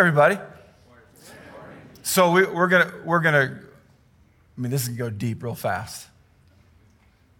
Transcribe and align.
everybody. 0.00 0.38
So 2.02 2.32
we, 2.32 2.46
we're 2.46 2.68
gonna 2.68 2.90
we're 3.04 3.20
gonna. 3.20 3.60
I 4.56 4.60
mean, 4.60 4.70
this 4.70 4.84
is 4.84 4.88
gonna 4.88 5.10
go 5.10 5.14
deep 5.14 5.42
real 5.42 5.54
fast. 5.54 6.08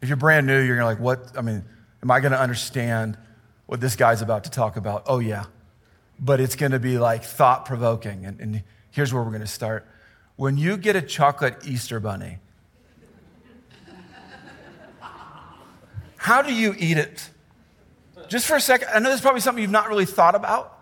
If 0.02 0.08
you're 0.08 0.18
brand 0.18 0.46
new, 0.46 0.60
you're 0.60 0.76
gonna 0.76 0.86
like, 0.86 1.00
what? 1.00 1.38
I 1.38 1.40
mean, 1.40 1.64
am 2.02 2.10
I 2.10 2.20
gonna 2.20 2.36
understand 2.36 3.16
what 3.64 3.80
this 3.80 3.96
guy's 3.96 4.20
about 4.20 4.44
to 4.44 4.50
talk 4.50 4.76
about? 4.76 5.04
Oh 5.06 5.20
yeah, 5.20 5.44
but 6.18 6.38
it's 6.38 6.54
gonna 6.54 6.78
be 6.78 6.98
like 6.98 7.24
thought 7.24 7.64
provoking. 7.64 8.26
And, 8.26 8.38
and 8.40 8.62
here's 8.90 9.10
where 9.10 9.22
we're 9.22 9.32
gonna 9.32 9.46
start. 9.46 9.88
When 10.36 10.58
you 10.58 10.76
get 10.76 10.96
a 10.96 11.02
chocolate 11.02 11.66
Easter 11.66 11.98
bunny, 11.98 12.40
how 16.18 16.42
do 16.42 16.52
you 16.52 16.74
eat 16.78 16.98
it? 16.98 17.30
Just 18.28 18.46
for 18.46 18.56
a 18.56 18.60
second, 18.60 18.88
I 18.94 18.98
know 18.98 19.08
this 19.08 19.16
is 19.16 19.22
probably 19.22 19.40
something 19.40 19.62
you've 19.62 19.70
not 19.70 19.88
really 19.88 20.04
thought 20.04 20.34
about. 20.34 20.76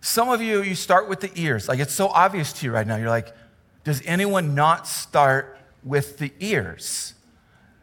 Some 0.00 0.30
of 0.30 0.40
you, 0.40 0.62
you 0.62 0.74
start 0.74 1.08
with 1.08 1.20
the 1.20 1.30
ears. 1.34 1.68
Like 1.68 1.78
it's 1.78 1.92
so 1.92 2.08
obvious 2.08 2.52
to 2.54 2.66
you 2.66 2.72
right 2.72 2.86
now. 2.86 2.96
You're 2.96 3.08
like, 3.08 3.34
does 3.84 4.02
anyone 4.04 4.54
not 4.54 4.86
start 4.86 5.58
with 5.82 6.18
the 6.18 6.32
ears? 6.40 7.14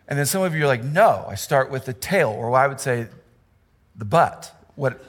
And 0.08 0.18
then 0.18 0.26
some 0.26 0.44
of 0.44 0.56
you 0.56 0.64
are 0.64 0.68
like, 0.68 0.84
no, 0.84 1.26
I 1.28 1.36
start 1.36 1.70
with 1.70 1.86
the 1.86 1.94
tail, 1.94 2.30
or 2.30 2.56
I 2.56 2.68
would 2.68 2.80
say 2.80 3.08
the 3.96 4.06
butt. 4.06 4.54
What? 4.76 5.04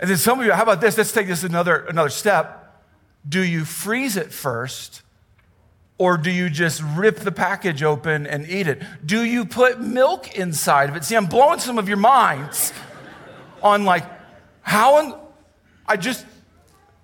and 0.00 0.08
then 0.08 0.16
some 0.16 0.40
of 0.40 0.46
you, 0.46 0.52
how 0.52 0.62
about 0.62 0.80
this? 0.80 0.96
Let's 0.96 1.12
take 1.12 1.26
this 1.26 1.44
another, 1.44 1.84
another 1.86 2.08
step. 2.08 2.82
Do 3.28 3.42
you 3.42 3.64
freeze 3.64 4.16
it 4.16 4.32
first? 4.32 5.02
Or 5.96 6.16
do 6.16 6.30
you 6.30 6.50
just 6.50 6.82
rip 6.96 7.18
the 7.18 7.30
package 7.30 7.82
open 7.82 8.26
and 8.26 8.48
eat 8.48 8.66
it? 8.66 8.82
Do 9.04 9.22
you 9.22 9.44
put 9.44 9.80
milk 9.80 10.36
inside 10.36 10.88
of 10.88 10.96
it? 10.96 11.04
See, 11.04 11.14
I'm 11.14 11.26
blowing 11.26 11.60
some 11.60 11.78
of 11.78 11.88
your 11.88 11.98
minds 11.98 12.72
on 13.62 13.84
like, 13.84 14.04
how 14.64 14.98
in, 14.98 15.14
I 15.86 15.96
just, 15.96 16.26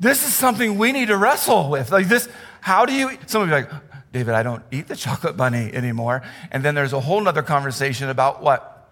this 0.01 0.27
is 0.27 0.35
something 0.35 0.79
we 0.79 0.93
need 0.93 1.09
to 1.09 1.17
wrestle 1.17 1.71
with. 1.71 1.93
Like 1.93 2.09
this, 2.09 2.29
how 2.61 2.87
do 2.87 2.93
you, 2.93 3.17
some 3.27 3.43
of 3.43 3.49
you 3.49 3.55
like, 3.55 3.71
David, 4.13 4.35
I 4.35 4.43
don't 4.43 4.65
eat 4.73 4.89
the 4.89 4.97
chocolate 4.97 5.37
bunny 5.37 5.73
anymore. 5.73 6.23
And 6.51 6.65
then 6.65 6.75
there's 6.75 6.93
a 6.93 7.01
whole 7.01 7.21
nother 7.21 7.43
conversation 7.43 8.09
about 8.09 8.43
what 8.43 8.89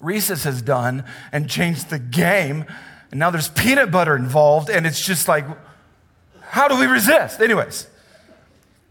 Reese's 0.00 0.42
has 0.44 0.60
done 0.60 1.04
and 1.30 1.48
changed 1.48 1.90
the 1.90 2.00
game. 2.00 2.64
And 3.12 3.20
now 3.20 3.30
there's 3.30 3.48
peanut 3.48 3.92
butter 3.92 4.16
involved. 4.16 4.68
And 4.68 4.86
it's 4.86 5.04
just 5.04 5.28
like, 5.28 5.44
how 6.40 6.66
do 6.66 6.80
we 6.80 6.86
resist? 6.86 7.40
Anyways, 7.40 7.86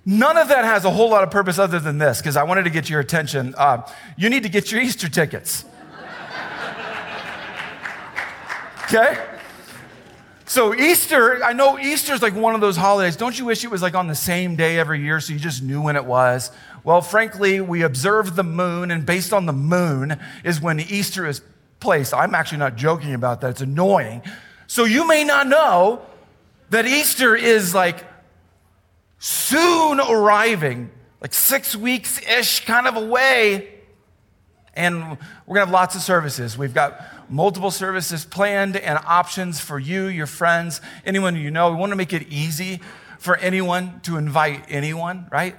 none 0.05 0.37
of 0.37 0.47
that 0.47 0.63
has 0.63 0.85
a 0.85 0.91
whole 0.91 1.09
lot 1.09 1.23
of 1.23 1.31
purpose 1.31 1.59
other 1.59 1.79
than 1.79 1.97
this, 1.97 2.19
because 2.19 2.37
I 2.37 2.43
wanted 2.43 2.63
to 2.63 2.69
get 2.69 2.89
your 2.89 2.99
attention. 2.99 3.55
Uh, 3.57 3.85
you 4.17 4.29
need 4.29 4.43
to 4.43 4.49
get 4.49 4.71
your 4.71 4.81
Easter 4.81 5.09
tickets. 5.09 5.65
Okay? 8.85 9.17
So, 10.47 10.75
Easter, 10.75 11.43
I 11.43 11.53
know 11.53 11.79
Easter 11.79 12.13
is 12.13 12.21
like 12.21 12.35
one 12.35 12.53
of 12.53 12.61
those 12.61 12.77
holidays. 12.77 13.15
Don't 13.15 13.37
you 13.37 13.45
wish 13.45 13.63
it 13.63 13.71
was 13.71 13.81
like 13.81 13.95
on 13.95 14.07
the 14.07 14.15
same 14.15 14.55
day 14.55 14.77
every 14.77 15.01
year 15.01 15.19
so 15.19 15.33
you 15.33 15.39
just 15.39 15.63
knew 15.63 15.81
when 15.81 15.95
it 15.95 16.05
was? 16.05 16.51
Well, 16.83 17.01
frankly, 17.01 17.59
we 17.61 17.81
observe 17.81 18.35
the 18.35 18.43
moon, 18.43 18.91
and 18.91 19.07
based 19.07 19.33
on 19.33 19.47
the 19.47 19.53
moon 19.53 20.19
is 20.43 20.61
when 20.61 20.79
Easter 20.79 21.25
is 21.25 21.41
placed. 21.79 22.13
I'm 22.13 22.35
actually 22.35 22.59
not 22.59 22.75
joking 22.75 23.15
about 23.15 23.41
that, 23.41 23.51
it's 23.51 23.61
annoying. 23.61 24.21
So, 24.67 24.83
you 24.83 25.07
may 25.07 25.23
not 25.23 25.47
know 25.47 26.05
that 26.69 26.85
Easter 26.85 27.35
is 27.35 27.73
like 27.73 28.05
soon 29.17 29.99
arriving, 29.99 30.91
like 31.21 31.33
six 31.33 31.75
weeks 31.75 32.21
ish 32.21 32.65
kind 32.65 32.85
of 32.85 32.95
away. 32.97 33.71
And 34.75 35.17
we're 35.47 35.55
gonna 35.55 35.61
have 35.61 35.71
lots 35.71 35.95
of 35.95 36.01
services. 36.01 36.55
We've 36.55 36.73
got 36.73 37.01
multiple 37.29 37.71
services 37.71 38.25
planned 38.25 38.77
and 38.77 38.99
options 39.05 39.59
for 39.59 39.79
you, 39.79 40.05
your 40.07 40.27
friends, 40.27 40.81
anyone 41.05 41.35
you 41.35 41.51
know. 41.51 41.71
We 41.71 41.77
want 41.77 41.91
to 41.91 41.95
make 41.95 42.13
it 42.13 42.27
easy 42.29 42.81
for 43.19 43.37
anyone 43.37 43.99
to 44.01 44.17
invite 44.17 44.65
anyone, 44.69 45.27
right? 45.31 45.55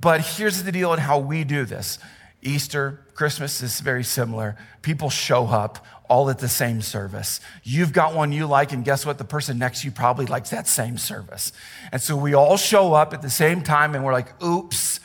But 0.00 0.22
here's 0.22 0.62
the 0.62 0.72
deal 0.72 0.90
on 0.90 0.98
how 0.98 1.18
we 1.18 1.44
do 1.44 1.64
this 1.64 1.98
Easter, 2.42 3.04
Christmas 3.14 3.62
is 3.62 3.80
very 3.80 4.02
similar. 4.02 4.56
People 4.82 5.10
show 5.10 5.46
up 5.46 5.84
all 6.08 6.28
at 6.28 6.40
the 6.40 6.48
same 6.48 6.82
service. 6.82 7.40
You've 7.62 7.92
got 7.92 8.14
one 8.14 8.32
you 8.32 8.46
like, 8.46 8.72
and 8.72 8.84
guess 8.84 9.06
what? 9.06 9.18
The 9.18 9.24
person 9.24 9.58
next 9.58 9.80
to 9.80 9.86
you 9.86 9.92
probably 9.92 10.26
likes 10.26 10.50
that 10.50 10.66
same 10.66 10.98
service. 10.98 11.52
And 11.92 12.02
so 12.02 12.16
we 12.16 12.34
all 12.34 12.56
show 12.56 12.94
up 12.94 13.14
at 13.14 13.22
the 13.22 13.30
same 13.30 13.62
time, 13.62 13.94
and 13.94 14.04
we're 14.04 14.12
like, 14.12 14.42
oops, 14.42 14.98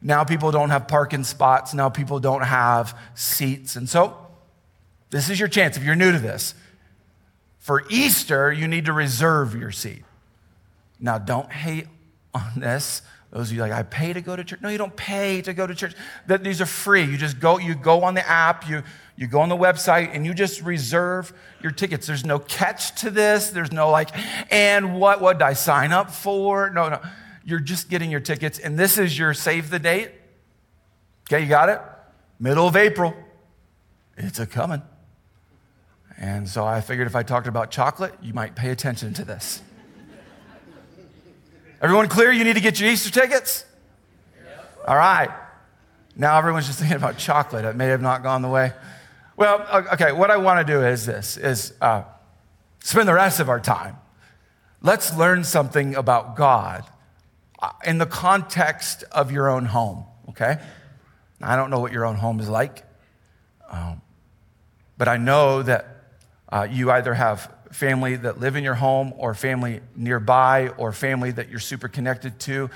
now 0.00 0.22
people 0.22 0.52
don't 0.52 0.70
have 0.70 0.86
parking 0.86 1.24
spots. 1.24 1.74
Now 1.74 1.88
people 1.88 2.20
don't 2.20 2.42
have 2.42 2.96
seats. 3.14 3.74
And 3.74 3.88
so 3.88 4.27
this 5.10 5.30
is 5.30 5.38
your 5.38 5.48
chance 5.48 5.76
if 5.76 5.84
you're 5.84 5.94
new 5.94 6.12
to 6.12 6.18
this. 6.18 6.54
For 7.58 7.84
Easter, 7.90 8.52
you 8.52 8.68
need 8.68 8.86
to 8.86 8.92
reserve 8.92 9.54
your 9.54 9.70
seat. 9.70 10.04
Now, 11.00 11.18
don't 11.18 11.50
hate 11.50 11.86
on 12.34 12.52
this. 12.56 13.02
Those 13.30 13.50
of 13.50 13.56
you 13.56 13.62
like, 13.62 13.72
I 13.72 13.82
pay 13.82 14.14
to 14.14 14.22
go 14.22 14.36
to 14.36 14.42
church. 14.42 14.60
No, 14.62 14.70
you 14.70 14.78
don't 14.78 14.96
pay 14.96 15.42
to 15.42 15.52
go 15.52 15.66
to 15.66 15.74
church. 15.74 15.94
That 16.28 16.42
these 16.42 16.62
are 16.62 16.66
free. 16.66 17.02
You 17.02 17.18
just 17.18 17.38
go, 17.38 17.58
you 17.58 17.74
go 17.74 18.04
on 18.04 18.14
the 18.14 18.26
app, 18.26 18.66
you, 18.68 18.82
you 19.16 19.26
go 19.26 19.40
on 19.40 19.50
the 19.50 19.56
website, 19.56 20.14
and 20.14 20.24
you 20.24 20.32
just 20.32 20.62
reserve 20.62 21.32
your 21.62 21.70
tickets. 21.70 22.06
There's 22.06 22.24
no 22.24 22.38
catch 22.38 22.98
to 23.02 23.10
this. 23.10 23.50
There's 23.50 23.70
no 23.70 23.90
like, 23.90 24.10
and 24.50 24.98
what 24.98 25.20
what 25.20 25.38
did 25.38 25.44
I 25.44 25.52
sign 25.52 25.92
up 25.92 26.10
for? 26.10 26.70
No, 26.70 26.88
no. 26.88 27.00
You're 27.44 27.60
just 27.60 27.90
getting 27.90 28.10
your 28.10 28.20
tickets, 28.20 28.58
and 28.58 28.78
this 28.78 28.96
is 28.96 29.18
your 29.18 29.34
save 29.34 29.68
the 29.68 29.78
date. 29.78 30.10
Okay, 31.28 31.42
you 31.42 31.48
got 31.48 31.68
it? 31.68 31.80
Middle 32.40 32.66
of 32.66 32.76
April. 32.76 33.14
It's 34.16 34.38
a 34.38 34.46
coming. 34.46 34.82
And 36.20 36.48
so 36.48 36.66
I 36.66 36.80
figured 36.80 37.06
if 37.06 37.14
I 37.14 37.22
talked 37.22 37.46
about 37.46 37.70
chocolate, 37.70 38.12
you 38.20 38.34
might 38.34 38.56
pay 38.56 38.70
attention 38.70 39.14
to 39.14 39.24
this. 39.24 39.62
Everyone 41.80 42.08
clear? 42.08 42.32
You 42.32 42.42
need 42.42 42.54
to 42.54 42.60
get 42.60 42.80
your 42.80 42.90
Easter 42.90 43.10
tickets? 43.10 43.64
All 44.86 44.96
right. 44.96 45.30
Now 46.16 46.36
everyone's 46.38 46.66
just 46.66 46.80
thinking 46.80 46.96
about 46.96 47.18
chocolate. 47.18 47.64
It 47.64 47.76
may 47.76 47.86
have 47.86 48.02
not 48.02 48.24
gone 48.24 48.42
the 48.42 48.48
way. 48.48 48.72
Well, 49.36 49.64
okay, 49.92 50.10
what 50.10 50.32
I 50.32 50.38
want 50.38 50.66
to 50.66 50.72
do 50.72 50.84
is 50.84 51.06
this, 51.06 51.36
is 51.36 51.72
uh, 51.80 52.02
spend 52.80 53.06
the 53.06 53.14
rest 53.14 53.38
of 53.38 53.48
our 53.48 53.60
time. 53.60 53.96
Let's 54.82 55.16
learn 55.16 55.44
something 55.44 55.94
about 55.94 56.34
God 56.34 56.84
uh, 57.60 57.70
in 57.86 57.98
the 57.98 58.06
context 58.06 59.04
of 59.12 59.30
your 59.30 59.48
own 59.48 59.66
home, 59.66 60.04
okay? 60.30 60.58
I 61.40 61.54
don't 61.54 61.70
know 61.70 61.78
what 61.78 61.92
your 61.92 62.04
own 62.04 62.16
home 62.16 62.40
is 62.40 62.48
like, 62.48 62.82
um, 63.70 64.02
but 64.96 65.06
I 65.06 65.18
know 65.18 65.62
that 65.62 65.97
uh, 66.50 66.66
you 66.70 66.90
either 66.90 67.14
have 67.14 67.52
family 67.72 68.16
that 68.16 68.40
live 68.40 68.56
in 68.56 68.64
your 68.64 68.74
home, 68.74 69.12
or 69.16 69.34
family 69.34 69.80
nearby, 69.94 70.68
or 70.78 70.92
family 70.92 71.30
that 71.30 71.48
you're 71.48 71.60
super 71.60 71.88
connected 71.88 72.38
to. 72.40 72.70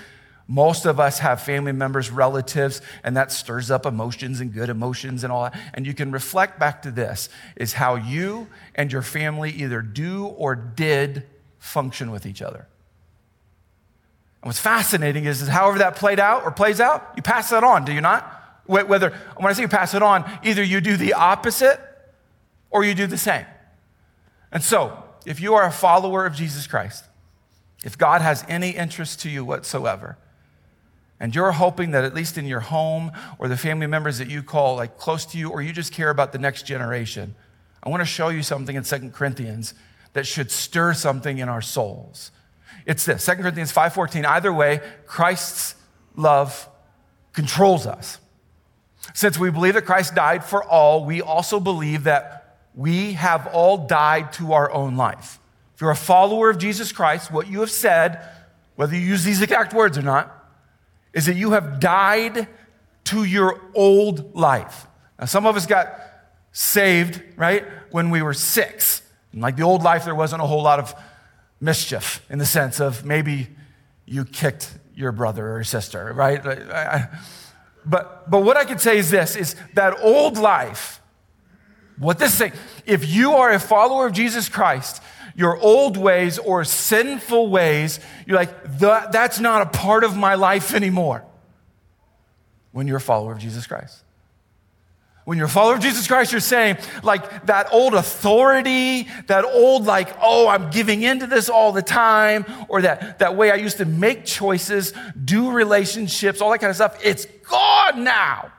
Most 0.48 0.84
of 0.84 1.00
us 1.00 1.20
have 1.20 1.40
family 1.40 1.72
members, 1.72 2.10
relatives, 2.10 2.82
and 3.04 3.16
that 3.16 3.32
stirs 3.32 3.70
up 3.70 3.86
emotions 3.86 4.40
and 4.40 4.52
good 4.52 4.68
emotions 4.68 5.24
and 5.24 5.32
all 5.32 5.44
that. 5.44 5.58
And 5.72 5.86
you 5.86 5.94
can 5.94 6.12
reflect 6.12 6.58
back 6.58 6.82
to 6.82 6.90
this 6.90 7.28
is 7.56 7.72
how 7.72 7.94
you 7.94 8.48
and 8.74 8.92
your 8.92 9.02
family 9.02 9.50
either 9.50 9.80
do 9.80 10.26
or 10.26 10.54
did 10.54 11.24
function 11.58 12.10
with 12.10 12.26
each 12.26 12.42
other. 12.42 12.66
And 14.42 14.48
what's 14.48 14.58
fascinating 14.58 15.24
is, 15.24 15.40
is 15.40 15.48
however 15.48 15.78
that 15.78 15.96
played 15.96 16.20
out 16.20 16.42
or 16.42 16.50
plays 16.50 16.80
out, 16.80 17.12
you 17.16 17.22
pass 17.22 17.50
that 17.50 17.64
on, 17.64 17.84
do 17.84 17.92
you 17.92 18.00
not? 18.00 18.60
Whether, 18.66 19.10
when 19.36 19.46
I 19.46 19.52
say 19.54 19.62
you 19.62 19.68
pass 19.68 19.94
it 19.94 20.02
on, 20.02 20.30
either 20.42 20.62
you 20.62 20.80
do 20.80 20.96
the 20.96 21.14
opposite 21.14 21.80
or 22.70 22.84
you 22.84 22.94
do 22.94 23.06
the 23.06 23.16
same. 23.16 23.46
And 24.52 24.62
so, 24.62 25.02
if 25.24 25.40
you 25.40 25.54
are 25.54 25.66
a 25.66 25.72
follower 25.72 26.26
of 26.26 26.34
Jesus 26.34 26.66
Christ, 26.66 27.04
if 27.84 27.98
God 27.98 28.20
has 28.20 28.44
any 28.48 28.70
interest 28.70 29.20
to 29.20 29.30
you 29.30 29.44
whatsoever, 29.44 30.18
and 31.18 31.34
you're 31.34 31.52
hoping 31.52 31.92
that 31.92 32.04
at 32.04 32.14
least 32.14 32.36
in 32.36 32.46
your 32.46 32.60
home 32.60 33.12
or 33.38 33.48
the 33.48 33.56
family 33.56 33.86
members 33.86 34.18
that 34.18 34.28
you 34.28 34.42
call 34.42 34.76
like 34.76 34.98
close 34.98 35.24
to 35.26 35.38
you, 35.38 35.50
or 35.50 35.62
you 35.62 35.72
just 35.72 35.92
care 35.92 36.10
about 36.10 36.32
the 36.32 36.38
next 36.38 36.66
generation, 36.66 37.34
I 37.82 37.88
want 37.88 38.00
to 38.00 38.06
show 38.06 38.28
you 38.28 38.42
something 38.42 38.76
in 38.76 38.84
Second 38.84 39.12
Corinthians 39.12 39.74
that 40.12 40.26
should 40.26 40.50
stir 40.50 40.92
something 40.94 41.38
in 41.38 41.48
our 41.48 41.62
souls. 41.62 42.30
It's 42.86 43.04
this, 43.04 43.24
Second 43.24 43.42
Corinthians 43.42 43.72
5:14. 43.72 44.26
Either 44.26 44.52
way, 44.52 44.80
Christ's 45.06 45.76
love 46.16 46.68
controls 47.32 47.86
us. 47.86 48.18
Since 49.14 49.38
we 49.38 49.50
believe 49.50 49.74
that 49.74 49.86
Christ 49.86 50.14
died 50.14 50.44
for 50.44 50.62
all, 50.62 51.04
we 51.04 51.22
also 51.22 51.58
believe 51.58 52.04
that 52.04 52.41
we 52.74 53.12
have 53.12 53.46
all 53.48 53.86
died 53.86 54.32
to 54.34 54.52
our 54.52 54.70
own 54.72 54.96
life. 54.96 55.38
If 55.74 55.80
you're 55.80 55.90
a 55.90 55.96
follower 55.96 56.50
of 56.50 56.58
Jesus 56.58 56.92
Christ, 56.92 57.30
what 57.30 57.48
you 57.48 57.60
have 57.60 57.70
said, 57.70 58.26
whether 58.76 58.94
you 58.94 59.00
use 59.00 59.24
these 59.24 59.42
exact 59.42 59.74
words 59.74 59.98
or 59.98 60.02
not, 60.02 60.38
is 61.12 61.26
that 61.26 61.36
you 61.36 61.50
have 61.52 61.80
died 61.80 62.48
to 63.04 63.24
your 63.24 63.60
old 63.74 64.34
life. 64.34 64.86
Now, 65.18 65.26
some 65.26 65.44
of 65.44 65.56
us 65.56 65.66
got 65.66 65.94
saved, 66.52 67.22
right, 67.36 67.64
when 67.90 68.10
we 68.10 68.22
were 68.22 68.34
six. 68.34 69.02
And 69.32 69.42
like 69.42 69.56
the 69.56 69.64
old 69.64 69.82
life, 69.82 70.04
there 70.04 70.14
wasn't 70.14 70.42
a 70.42 70.46
whole 70.46 70.62
lot 70.62 70.78
of 70.78 70.94
mischief 71.60 72.24
in 72.30 72.38
the 72.38 72.46
sense 72.46 72.80
of 72.80 73.04
maybe 73.04 73.48
you 74.06 74.24
kicked 74.24 74.74
your 74.94 75.12
brother 75.12 75.56
or 75.56 75.64
sister, 75.64 76.12
right? 76.14 76.42
But, 77.84 78.30
but 78.30 78.42
what 78.42 78.56
I 78.56 78.64
could 78.64 78.80
say 78.80 78.98
is 78.98 79.10
this, 79.10 79.36
is 79.36 79.56
that 79.74 79.98
old 80.00 80.38
life 80.38 81.00
What 81.98 82.18
this 82.18 82.32
is 82.32 82.38
saying, 82.38 82.52
if 82.86 83.08
you 83.08 83.32
are 83.32 83.52
a 83.52 83.58
follower 83.58 84.06
of 84.06 84.12
Jesus 84.12 84.48
Christ, 84.48 85.02
your 85.34 85.56
old 85.58 85.96
ways 85.96 86.38
or 86.38 86.64
sinful 86.64 87.48
ways, 87.48 88.00
you're 88.26 88.36
like, 88.36 88.78
that, 88.78 89.12
that's 89.12 89.40
not 89.40 89.62
a 89.62 89.66
part 89.66 90.04
of 90.04 90.16
my 90.16 90.34
life 90.34 90.74
anymore 90.74 91.24
when 92.72 92.86
you're 92.86 92.96
a 92.96 93.00
follower 93.00 93.32
of 93.32 93.38
Jesus 93.38 93.66
Christ. 93.66 94.02
When 95.24 95.38
you're 95.38 95.46
a 95.46 95.50
follower 95.50 95.74
of 95.74 95.80
Jesus 95.80 96.08
Christ, 96.08 96.32
you're 96.32 96.40
saying, 96.40 96.78
like, 97.04 97.46
that 97.46 97.68
old 97.72 97.94
authority, 97.94 99.06
that 99.28 99.44
old, 99.44 99.84
like, 99.84 100.08
oh, 100.20 100.48
I'm 100.48 100.70
giving 100.70 101.02
into 101.02 101.28
this 101.28 101.48
all 101.48 101.70
the 101.70 101.82
time, 101.82 102.44
or 102.68 102.82
that, 102.82 103.20
that 103.20 103.36
way 103.36 103.52
I 103.52 103.54
used 103.54 103.76
to 103.76 103.84
make 103.84 104.24
choices, 104.24 104.92
do 105.24 105.52
relationships, 105.52 106.40
all 106.40 106.50
that 106.50 106.58
kind 106.58 106.70
of 106.70 106.76
stuff, 106.76 106.98
it's 107.04 107.26
gone 107.48 108.02
now. 108.02 108.50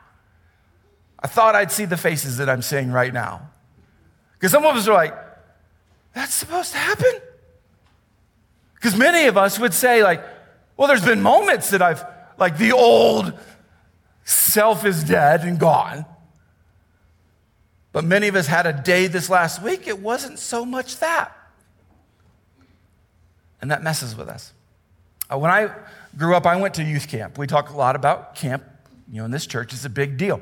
I 1.23 1.27
thought 1.27 1.55
I'd 1.55 1.71
see 1.71 1.85
the 1.85 1.97
faces 1.97 2.37
that 2.37 2.49
I'm 2.49 2.61
seeing 2.61 2.91
right 2.91 3.13
now. 3.13 3.49
Because 4.33 4.51
some 4.51 4.65
of 4.65 4.75
us 4.75 4.87
are 4.87 4.93
like, 4.93 5.15
that's 6.13 6.33
supposed 6.33 6.73
to 6.73 6.77
happen? 6.77 7.13
Because 8.75 8.97
many 8.97 9.27
of 9.27 9.37
us 9.37 9.57
would 9.57 9.73
say, 9.73 10.03
like, 10.03 10.21
well, 10.75 10.89
there's 10.89 11.05
been 11.05 11.21
moments 11.21 11.69
that 11.69 11.81
I've, 11.81 12.03
like, 12.37 12.57
the 12.57 12.73
old 12.73 13.31
self 14.25 14.85
is 14.85 15.03
dead 15.03 15.41
and 15.41 15.57
gone. 15.57 16.05
But 17.93 18.03
many 18.03 18.27
of 18.27 18.35
us 18.35 18.47
had 18.47 18.65
a 18.65 18.73
day 18.73 19.07
this 19.07 19.29
last 19.29 19.61
week, 19.61 19.87
it 19.87 19.99
wasn't 19.99 20.39
so 20.39 20.65
much 20.65 20.99
that. 20.99 21.31
And 23.61 23.71
that 23.71 23.81
messes 23.81 24.15
with 24.15 24.27
us. 24.27 24.51
Uh, 25.31 25.37
when 25.37 25.51
I 25.51 25.73
grew 26.17 26.35
up, 26.35 26.45
I 26.45 26.57
went 26.57 26.73
to 26.73 26.83
youth 26.83 27.07
camp. 27.07 27.37
We 27.37 27.47
talk 27.47 27.69
a 27.69 27.77
lot 27.77 27.95
about 27.95 28.35
camp, 28.35 28.63
you 29.09 29.19
know, 29.19 29.25
in 29.25 29.31
this 29.31 29.47
church, 29.47 29.71
it's 29.71 29.85
a 29.85 29.89
big 29.89 30.17
deal. 30.17 30.41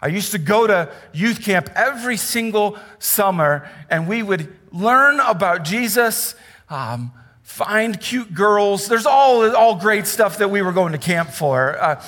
I 0.00 0.08
used 0.08 0.32
to 0.32 0.38
go 0.38 0.66
to 0.66 0.92
youth 1.12 1.42
camp 1.42 1.70
every 1.74 2.16
single 2.16 2.78
summer, 2.98 3.68
and 3.90 4.08
we 4.08 4.22
would 4.22 4.54
learn 4.72 5.18
about 5.20 5.64
Jesus, 5.64 6.34
um, 6.68 7.12
find 7.42 8.00
cute 8.00 8.32
girls. 8.32 8.86
There's 8.86 9.06
all, 9.06 9.56
all 9.56 9.74
great 9.74 10.06
stuff 10.06 10.38
that 10.38 10.50
we 10.50 10.62
were 10.62 10.72
going 10.72 10.92
to 10.92 10.98
camp 10.98 11.30
for. 11.30 11.76
Uh, 11.82 12.02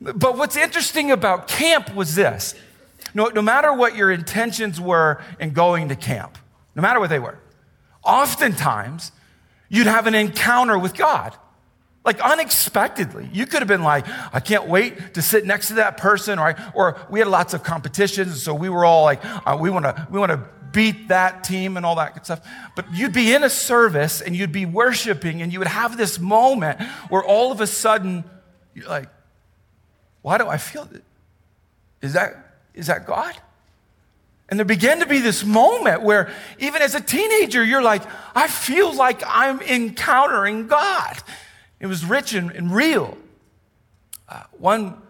but 0.00 0.36
what's 0.36 0.56
interesting 0.56 1.10
about 1.10 1.48
camp 1.48 1.94
was 1.94 2.14
this 2.14 2.54
no, 3.14 3.28
no 3.28 3.42
matter 3.42 3.72
what 3.72 3.96
your 3.96 4.10
intentions 4.10 4.80
were 4.80 5.22
in 5.40 5.52
going 5.52 5.88
to 5.88 5.96
camp, 5.96 6.36
no 6.74 6.82
matter 6.82 7.00
what 7.00 7.10
they 7.10 7.18
were, 7.18 7.38
oftentimes 8.04 9.12
you'd 9.68 9.86
have 9.86 10.06
an 10.06 10.14
encounter 10.14 10.78
with 10.78 10.94
God. 10.94 11.34
Like 12.04 12.20
unexpectedly. 12.20 13.28
You 13.32 13.46
could 13.46 13.60
have 13.60 13.68
been 13.68 13.82
like, 13.82 14.06
I 14.32 14.40
can't 14.40 14.66
wait 14.66 15.14
to 15.14 15.22
sit 15.22 15.44
next 15.44 15.68
to 15.68 15.74
that 15.74 15.96
person, 15.96 16.38
or, 16.38 16.56
or 16.74 16.96
we 17.10 17.18
had 17.18 17.28
lots 17.28 17.54
of 17.54 17.62
competitions, 17.62 18.42
so 18.42 18.54
we 18.54 18.68
were 18.68 18.84
all 18.84 19.04
like, 19.04 19.20
uh, 19.24 19.56
we 19.60 19.68
want 19.68 19.84
to 19.84 20.08
we 20.10 20.18
want 20.18 20.32
to 20.32 20.48
beat 20.72 21.08
that 21.08 21.44
team 21.44 21.76
and 21.76 21.84
all 21.84 21.96
that 21.96 22.14
good 22.14 22.24
stuff. 22.24 22.46
But 22.76 22.86
you'd 22.92 23.12
be 23.12 23.34
in 23.34 23.42
a 23.42 23.50
service 23.50 24.20
and 24.20 24.34
you'd 24.34 24.52
be 24.52 24.64
worshiping, 24.64 25.42
and 25.42 25.52
you 25.52 25.58
would 25.58 25.68
have 25.68 25.96
this 25.96 26.18
moment 26.18 26.80
where 27.10 27.22
all 27.22 27.52
of 27.52 27.60
a 27.60 27.66
sudden 27.66 28.24
you're 28.74 28.88
like, 28.88 29.08
why 30.22 30.38
do 30.38 30.48
I 30.48 30.56
feel 30.56 30.84
that? 30.86 31.02
Is 32.00 32.12
that 32.14 32.54
is 32.74 32.86
that 32.86 33.06
God? 33.06 33.34
And 34.48 34.58
there 34.58 34.64
began 34.64 35.00
to 35.00 35.06
be 35.06 35.18
this 35.18 35.44
moment 35.44 36.02
where, 36.02 36.32
even 36.58 36.80
as 36.80 36.94
a 36.94 37.00
teenager, 37.00 37.62
you're 37.62 37.82
like, 37.82 38.02
I 38.34 38.48
feel 38.48 38.94
like 38.94 39.22
I'm 39.26 39.60
encountering 39.60 40.68
God. 40.68 41.18
It 41.80 41.86
was 41.86 42.04
rich 42.04 42.34
and, 42.34 42.50
and 42.50 42.74
real. 42.74 43.16
Uh, 44.28 44.42
one, 44.58 45.00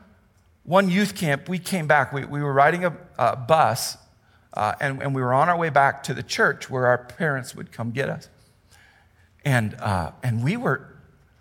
one 0.65 0.91
youth 0.91 1.15
camp, 1.15 1.49
we 1.49 1.59
came 1.59 1.87
back. 1.87 2.13
We, 2.13 2.25
we 2.25 2.43
were 2.43 2.53
riding 2.53 2.85
a, 2.85 2.97
a 3.19 3.37
bus, 3.37 3.97
uh, 4.55 4.75
and, 4.81 5.03
and 5.03 5.15
we 5.15 5.23
were 5.23 5.33
on 5.33 5.49
our 5.49 5.57
way 5.57 5.71
back 5.71 6.03
to 6.05 6.15
the 6.15 6.23
church 6.23 6.69
where 6.69 6.87
our 6.87 6.99
parents 6.99 7.55
would 7.55 7.73
come 7.73 7.91
get 7.91 8.09
us. 8.09 8.29
And, 9.45 9.75
uh, 9.77 10.13
and 10.23 10.45
we 10.45 10.57
were, 10.57 10.95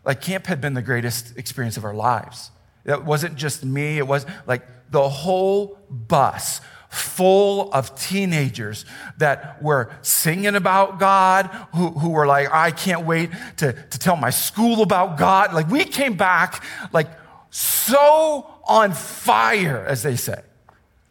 like, 0.05 0.21
camp 0.21 0.45
had 0.45 0.61
been 0.61 0.73
the 0.73 0.81
greatest 0.81 1.37
experience 1.37 1.77
of 1.77 1.83
our 1.83 1.93
lives. 1.93 2.51
It 2.85 3.03
wasn't 3.03 3.35
just 3.35 3.65
me, 3.65 3.97
it 3.97 4.07
was 4.07 4.25
like 4.45 4.63
the 4.91 5.09
whole 5.09 5.77
bus 5.89 6.61
full 6.89 7.71
of 7.73 7.99
teenagers 7.99 8.85
that 9.17 9.61
were 9.61 9.91
singing 10.01 10.55
about 10.55 10.99
God, 10.99 11.47
who, 11.73 11.89
who 11.89 12.09
were 12.09 12.25
like, 12.25 12.51
I 12.51 12.71
can't 12.71 13.05
wait 13.05 13.31
to, 13.57 13.73
to 13.73 13.99
tell 13.99 14.15
my 14.15 14.29
school 14.29 14.81
about 14.81 15.17
God. 15.17 15.53
Like, 15.53 15.69
we 15.69 15.83
came 15.83 16.15
back, 16.15 16.63
like, 16.93 17.09
so 17.49 18.49
on 18.65 18.93
fire, 18.93 19.85
as 19.85 20.03
they 20.03 20.15
say, 20.15 20.41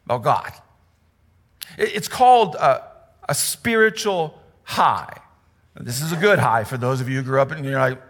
about 0.05 0.23
God. 0.23 0.53
It's 1.79 2.09
called 2.09 2.55
a, 2.55 2.83
a 3.29 3.35
spiritual 3.35 4.41
high. 4.63 5.21
This 5.79 6.01
is 6.01 6.13
a 6.13 6.17
good 6.17 6.39
high 6.39 6.65
for 6.65 6.79
those 6.79 7.01
of 7.01 7.09
you 7.09 7.19
who 7.19 7.23
grew 7.23 7.41
up 7.41 7.51
and 7.51 7.65
you're 7.65 7.79
like, 7.79 8.01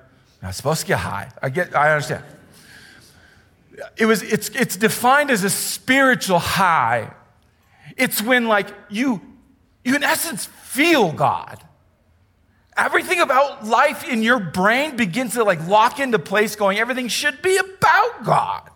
I'm 0.42 0.52
supposed 0.52 0.82
to 0.82 0.86
get 0.86 0.98
high. 0.98 1.30
I 1.42 1.48
get, 1.48 1.74
I 1.74 1.90
understand 1.90 2.24
it 3.96 4.06
was, 4.06 4.22
it's, 4.22 4.48
it's 4.50 4.76
defined 4.76 5.30
as 5.30 5.44
a 5.44 5.50
spiritual 5.50 6.38
high. 6.38 7.12
It's 7.96 8.22
when, 8.22 8.46
like, 8.46 8.68
you, 8.88 9.20
you 9.84 9.96
in 9.96 10.02
essence 10.02 10.46
feel 10.46 11.12
God. 11.12 11.62
Everything 12.76 13.20
about 13.20 13.66
life 13.66 14.06
in 14.06 14.22
your 14.22 14.38
brain 14.38 14.96
begins 14.96 15.32
to 15.32 15.44
like 15.44 15.66
lock 15.66 15.98
into 15.98 16.18
place, 16.18 16.56
going, 16.56 16.78
everything 16.78 17.08
should 17.08 17.40
be 17.40 17.56
about 17.56 18.24
God. 18.24 18.70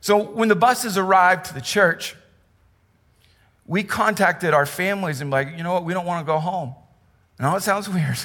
So 0.00 0.22
when 0.22 0.48
the 0.48 0.54
buses 0.54 0.96
arrived 0.96 1.46
to 1.46 1.54
the 1.54 1.60
church, 1.60 2.14
we 3.66 3.82
contacted 3.82 4.54
our 4.54 4.66
families 4.66 5.20
and 5.20 5.30
like, 5.30 5.56
you 5.56 5.64
know 5.64 5.72
what, 5.72 5.84
we 5.84 5.92
don't 5.94 6.06
want 6.06 6.24
to 6.24 6.30
go 6.30 6.38
home. 6.38 6.74
I 7.40 7.42
know 7.42 7.56
it 7.56 7.62
sounds 7.62 7.88
weird. 7.88 8.18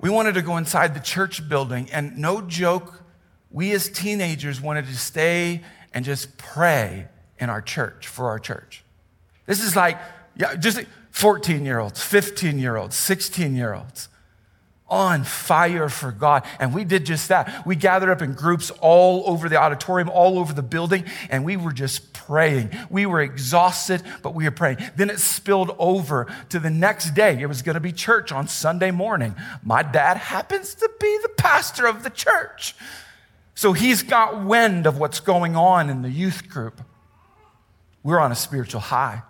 We 0.00 0.08
wanted 0.08 0.34
to 0.34 0.42
go 0.42 0.56
inside 0.56 0.94
the 0.94 1.00
church 1.00 1.48
building, 1.48 1.90
and 1.90 2.16
no 2.16 2.40
joke, 2.40 3.02
we 3.50 3.72
as 3.72 3.88
teenagers 3.88 4.60
wanted 4.60 4.86
to 4.86 4.96
stay 4.96 5.62
and 5.92 6.04
just 6.04 6.38
pray 6.38 7.08
in 7.38 7.50
our 7.50 7.62
church, 7.62 8.06
for 8.06 8.28
our 8.28 8.38
church. 8.38 8.84
This 9.46 9.62
is 9.62 9.76
like, 9.76 9.98
yeah, 10.36 10.54
just 10.56 10.80
14 11.10 11.64
year 11.64 11.78
olds, 11.78 12.02
15 12.02 12.58
year 12.58 12.76
olds, 12.76 12.96
16 12.96 13.56
year 13.56 13.74
olds 13.74 14.08
on 14.90 15.22
fire 15.22 15.88
for 15.88 16.12
God. 16.12 16.44
And 16.58 16.72
we 16.72 16.84
did 16.84 17.04
just 17.04 17.28
that. 17.28 17.66
We 17.66 17.76
gathered 17.76 18.10
up 18.10 18.22
in 18.22 18.32
groups 18.32 18.70
all 18.80 19.24
over 19.26 19.48
the 19.48 19.56
auditorium, 19.56 20.08
all 20.08 20.38
over 20.38 20.52
the 20.52 20.62
building, 20.62 21.04
and 21.30 21.44
we 21.44 21.56
were 21.56 21.72
just 21.72 22.12
praying. 22.12 22.70
We 22.90 23.06
were 23.06 23.20
exhausted, 23.20 24.02
but 24.22 24.34
we 24.34 24.44
were 24.44 24.50
praying. 24.50 24.78
Then 24.96 25.10
it 25.10 25.20
spilled 25.20 25.74
over 25.78 26.26
to 26.48 26.58
the 26.58 26.70
next 26.70 27.14
day. 27.14 27.38
It 27.40 27.46
was 27.46 27.62
going 27.62 27.74
to 27.74 27.80
be 27.80 27.92
church 27.92 28.32
on 28.32 28.48
Sunday 28.48 28.90
morning. 28.90 29.34
My 29.62 29.82
dad 29.82 30.16
happens 30.16 30.74
to 30.76 30.90
be 31.00 31.18
the 31.22 31.30
pastor 31.36 31.86
of 31.86 32.02
the 32.02 32.10
church. 32.10 32.74
So 33.54 33.72
he's 33.72 34.02
got 34.02 34.44
wind 34.44 34.86
of 34.86 34.98
what's 34.98 35.20
going 35.20 35.56
on 35.56 35.90
in 35.90 36.02
the 36.02 36.10
youth 36.10 36.48
group. 36.48 36.80
We're 38.02 38.20
on 38.20 38.32
a 38.32 38.36
spiritual 38.36 38.80
high. 38.80 39.22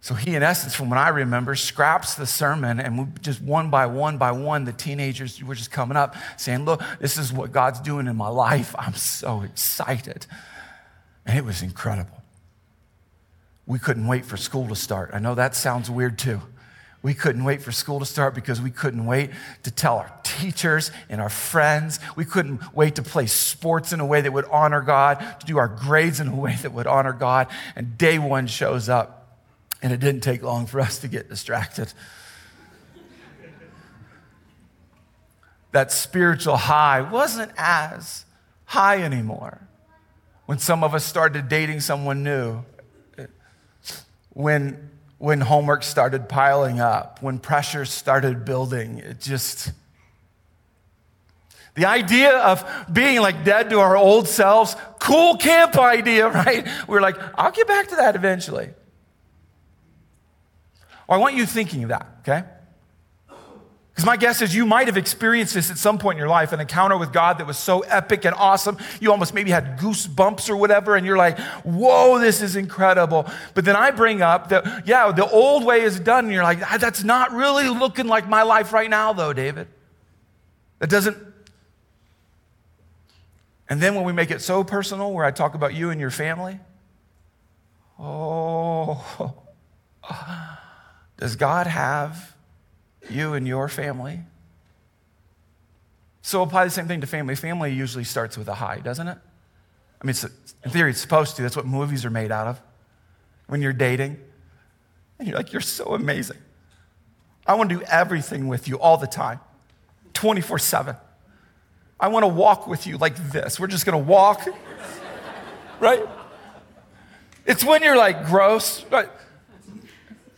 So 0.00 0.12
he, 0.14 0.34
in 0.34 0.42
essence, 0.42 0.74
from 0.74 0.90
what 0.90 0.98
I 0.98 1.08
remember, 1.08 1.54
scraps 1.54 2.14
the 2.14 2.26
sermon, 2.26 2.78
and 2.78 2.98
we 2.98 3.06
just 3.22 3.40
one 3.40 3.70
by 3.70 3.86
one 3.86 4.18
by 4.18 4.32
one, 4.32 4.64
the 4.64 4.72
teenagers 4.72 5.42
were 5.42 5.54
just 5.54 5.70
coming 5.70 5.96
up 5.96 6.14
saying, 6.36 6.66
Look, 6.66 6.82
this 7.00 7.16
is 7.16 7.32
what 7.32 7.52
God's 7.52 7.80
doing 7.80 8.06
in 8.06 8.14
my 8.14 8.28
life. 8.28 8.74
I'm 8.78 8.92
so 8.92 9.40
excited. 9.40 10.26
And 11.24 11.38
it 11.38 11.44
was 11.44 11.62
incredible. 11.62 12.22
We 13.66 13.78
couldn't 13.78 14.06
wait 14.06 14.26
for 14.26 14.36
school 14.36 14.68
to 14.68 14.76
start. 14.76 15.10
I 15.14 15.20
know 15.20 15.34
that 15.36 15.54
sounds 15.54 15.90
weird 15.90 16.18
too. 16.18 16.42
We 17.04 17.12
couldn't 17.12 17.44
wait 17.44 17.60
for 17.60 17.70
school 17.70 18.00
to 18.00 18.06
start 18.06 18.34
because 18.34 18.62
we 18.62 18.70
couldn't 18.70 19.04
wait 19.04 19.28
to 19.64 19.70
tell 19.70 19.98
our 19.98 20.10
teachers 20.22 20.90
and 21.10 21.20
our 21.20 21.28
friends. 21.28 22.00
We 22.16 22.24
couldn't 22.24 22.74
wait 22.74 22.94
to 22.94 23.02
play 23.02 23.26
sports 23.26 23.92
in 23.92 24.00
a 24.00 24.06
way 24.06 24.22
that 24.22 24.32
would 24.32 24.46
honor 24.46 24.80
God, 24.80 25.18
to 25.40 25.44
do 25.44 25.58
our 25.58 25.68
grades 25.68 26.18
in 26.18 26.28
a 26.28 26.34
way 26.34 26.56
that 26.62 26.72
would 26.72 26.86
honor 26.86 27.12
God. 27.12 27.48
And 27.76 27.98
day 27.98 28.18
one 28.18 28.46
shows 28.46 28.88
up, 28.88 29.36
and 29.82 29.92
it 29.92 30.00
didn't 30.00 30.22
take 30.22 30.42
long 30.42 30.64
for 30.64 30.80
us 30.80 30.98
to 31.00 31.08
get 31.08 31.28
distracted. 31.28 31.92
that 35.72 35.92
spiritual 35.92 36.56
high 36.56 37.02
wasn't 37.02 37.52
as 37.58 38.24
high 38.64 39.02
anymore. 39.02 39.60
When 40.46 40.58
some 40.58 40.82
of 40.82 40.94
us 40.94 41.04
started 41.04 41.50
dating 41.50 41.80
someone 41.80 42.22
new, 42.22 42.64
when 44.30 44.93
when 45.24 45.40
homework 45.40 45.82
started 45.82 46.28
piling 46.28 46.80
up, 46.80 47.22
when 47.22 47.38
pressure 47.38 47.86
started 47.86 48.44
building. 48.44 48.98
It 48.98 49.20
just. 49.20 49.72
The 51.76 51.86
idea 51.86 52.36
of 52.38 52.62
being 52.92 53.20
like 53.22 53.42
dead 53.42 53.70
to 53.70 53.80
our 53.80 53.96
old 53.96 54.28
selves, 54.28 54.76
cool 54.98 55.38
camp 55.38 55.78
idea, 55.78 56.28
right? 56.44 56.68
We're 56.86 57.00
like, 57.00 57.16
I'll 57.36 57.50
get 57.52 57.66
back 57.66 57.88
to 57.88 57.96
that 57.96 58.14
eventually. 58.14 58.68
I 61.08 61.16
want 61.16 61.36
you 61.36 61.46
thinking 61.46 61.88
that, 61.88 62.06
okay? 62.20 62.44
Because 64.04 64.18
my 64.18 64.20
guess 64.20 64.42
is 64.42 64.54
you 64.54 64.66
might 64.66 64.86
have 64.86 64.98
experienced 64.98 65.54
this 65.54 65.70
at 65.70 65.78
some 65.78 65.96
point 65.96 66.16
in 66.16 66.18
your 66.18 66.28
life, 66.28 66.52
an 66.52 66.60
encounter 66.60 66.98
with 66.98 67.10
God 67.10 67.38
that 67.38 67.46
was 67.46 67.56
so 67.56 67.80
epic 67.80 68.26
and 68.26 68.34
awesome. 68.34 68.76
You 69.00 69.10
almost 69.10 69.32
maybe 69.32 69.50
had 69.50 69.78
goosebumps 69.78 70.50
or 70.50 70.58
whatever, 70.58 70.94
and 70.94 71.06
you're 71.06 71.16
like, 71.16 71.38
whoa, 71.64 72.18
this 72.18 72.42
is 72.42 72.54
incredible. 72.54 73.26
But 73.54 73.64
then 73.64 73.76
I 73.76 73.92
bring 73.92 74.20
up 74.20 74.50
that, 74.50 74.86
yeah, 74.86 75.10
the 75.10 75.26
old 75.26 75.64
way 75.64 75.80
is 75.80 75.98
done. 75.98 76.26
And 76.26 76.34
you're 76.34 76.42
like, 76.42 76.58
ah, 76.70 76.76
that's 76.78 77.02
not 77.02 77.32
really 77.32 77.66
looking 77.70 78.06
like 78.06 78.28
my 78.28 78.42
life 78.42 78.74
right 78.74 78.90
now, 78.90 79.14
though, 79.14 79.32
David. 79.32 79.68
That 80.80 80.90
doesn't. 80.90 81.16
And 83.70 83.80
then 83.80 83.94
when 83.94 84.04
we 84.04 84.12
make 84.12 84.30
it 84.30 84.42
so 84.42 84.64
personal, 84.64 85.14
where 85.14 85.24
I 85.24 85.30
talk 85.30 85.54
about 85.54 85.72
you 85.72 85.88
and 85.88 85.98
your 85.98 86.10
family, 86.10 86.60
oh, 87.98 89.32
does 91.16 91.36
God 91.36 91.66
have 91.66 92.33
you 93.10 93.34
and 93.34 93.46
your 93.46 93.68
family. 93.68 94.20
So 96.22 96.42
apply 96.42 96.64
the 96.64 96.70
same 96.70 96.88
thing 96.88 97.00
to 97.02 97.06
family. 97.06 97.34
Family 97.34 97.72
usually 97.72 98.04
starts 98.04 98.38
with 98.38 98.48
a 98.48 98.54
high, 98.54 98.78
doesn't 98.78 99.08
it? 99.08 99.18
I 100.00 100.06
mean, 100.06 100.16
in 100.64 100.70
theory, 100.70 100.90
it's 100.90 101.00
supposed 101.00 101.36
to. 101.36 101.42
That's 101.42 101.56
what 101.56 101.66
movies 101.66 102.04
are 102.04 102.10
made 102.10 102.32
out 102.32 102.46
of. 102.46 102.60
When 103.46 103.60
you're 103.60 103.74
dating, 103.74 104.18
and 105.18 105.28
you're 105.28 105.36
like, 105.36 105.52
you're 105.52 105.60
so 105.60 105.94
amazing. 105.94 106.38
I 107.46 107.54
want 107.54 107.70
to 107.70 107.76
do 107.76 107.82
everything 107.90 108.48
with 108.48 108.68
you 108.68 108.78
all 108.78 108.96
the 108.96 109.06
time, 109.06 109.40
24 110.14 110.58
7. 110.58 110.96
I 112.00 112.08
want 112.08 112.24
to 112.24 112.28
walk 112.28 112.66
with 112.66 112.86
you 112.86 112.96
like 112.98 113.16
this. 113.30 113.60
We're 113.60 113.66
just 113.66 113.86
going 113.86 114.02
to 114.02 114.10
walk, 114.10 114.46
right? 115.80 116.06
It's 117.46 117.64
when 117.64 117.82
you're 117.82 117.96
like 117.96 118.26
gross. 118.26 118.84
Right? 118.90 119.08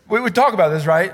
We 0.08 0.20
would 0.20 0.34
talk 0.34 0.52
about 0.52 0.68
this, 0.70 0.86
right? 0.86 1.12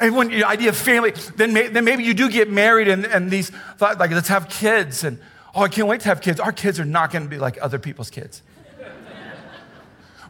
And 0.00 0.16
when 0.16 0.28
the 0.28 0.44
idea 0.44 0.70
of 0.70 0.76
family, 0.76 1.12
then, 1.36 1.52
may, 1.52 1.68
then 1.68 1.84
maybe 1.84 2.02
you 2.04 2.14
do 2.14 2.30
get 2.30 2.50
married 2.50 2.88
and, 2.88 3.04
and 3.04 3.30
these 3.30 3.50
thought, 3.76 3.98
like, 3.98 4.10
let's 4.10 4.28
have 4.28 4.48
kids. 4.48 5.04
And 5.04 5.20
oh, 5.54 5.62
I 5.62 5.68
can't 5.68 5.86
wait 5.86 6.00
to 6.00 6.08
have 6.08 6.22
kids. 6.22 6.40
Our 6.40 6.52
kids 6.52 6.80
are 6.80 6.86
not 6.86 7.12
going 7.12 7.24
to 7.24 7.28
be 7.28 7.38
like 7.38 7.58
other 7.60 7.78
people's 7.78 8.08
kids. 8.08 8.42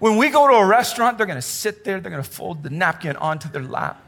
when 0.01 0.17
we 0.17 0.29
go 0.31 0.49
to 0.49 0.55
a 0.55 0.67
restaurant, 0.67 1.19
they're 1.19 1.27
going 1.27 1.39
to 1.39 1.43
sit 1.43 1.85
there, 1.85 2.01
they're 2.01 2.11
going 2.11 2.23
to 2.23 2.29
fold 2.29 2.65
the 2.65 2.71
napkin 2.71 3.17
onto 3.17 3.49
their 3.49 3.63
lap. 3.63 4.03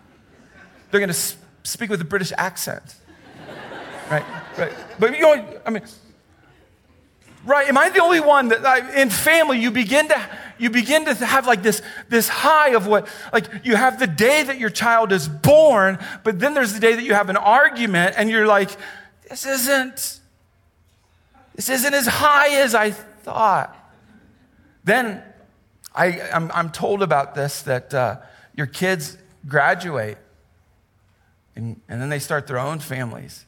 They're 0.90 1.00
going 1.00 1.12
to 1.12 1.37
speak 1.62 1.90
with 1.90 2.00
a 2.00 2.04
British 2.04 2.33
accent. 2.37 2.97
right? 4.11 4.25
Right. 4.59 4.73
But 4.99 5.12
you 5.16 5.21
know, 5.21 5.61
I 5.64 5.71
mean, 5.71 5.83
right? 7.45 7.69
Am 7.69 7.78
I 7.78 7.88
the 7.88 8.02
only 8.02 8.21
one 8.21 8.49
that 8.49 8.66
I, 8.66 9.00
in 9.00 9.11
family 9.11 9.61
you 9.61 9.71
begin 9.71 10.09
to 10.09 10.28
you 10.62 10.71
begin 10.71 11.04
to 11.07 11.14
have 11.26 11.45
like 11.45 11.64
this, 11.64 11.83
this 12.09 12.28
high 12.28 12.75
of 12.75 12.87
what, 12.87 13.09
like 13.33 13.49
you 13.64 13.75
have 13.75 13.99
the 13.99 14.07
day 14.07 14.45
that 14.45 14.59
your 14.61 14.71
child 14.71 15.11
is 15.11 15.28
born, 15.28 15.99
but 16.23 16.38
then 16.38 16.54
there's 16.54 16.73
the 16.73 16.78
day 16.78 16.95
that 16.95 17.02
you 17.02 17.14
have 17.14 17.28
an 17.28 17.37
argument 17.37 18.14
and 18.16 18.31
you're 18.31 18.47
like, 18.47 18.71
this 19.28 19.45
isn't, 19.45 20.21
this 21.57 21.69
isn't 21.69 21.92
as 21.92 22.07
high 22.07 22.61
as 22.61 22.76
I 22.76 22.92
thought. 22.92 23.76
Then 24.85 25.21
I, 25.92 26.21
I'm, 26.33 26.52
I'm 26.52 26.71
told 26.71 27.02
about 27.02 27.35
this 27.35 27.62
that 27.62 27.92
uh, 27.92 28.16
your 28.54 28.66
kids 28.66 29.19
graduate 29.49 30.19
and, 31.57 31.81
and 31.88 32.00
then 32.00 32.09
they 32.09 32.21
start 32.21 32.47
their 32.47 32.61
own 32.61 32.78
families. 32.78 33.47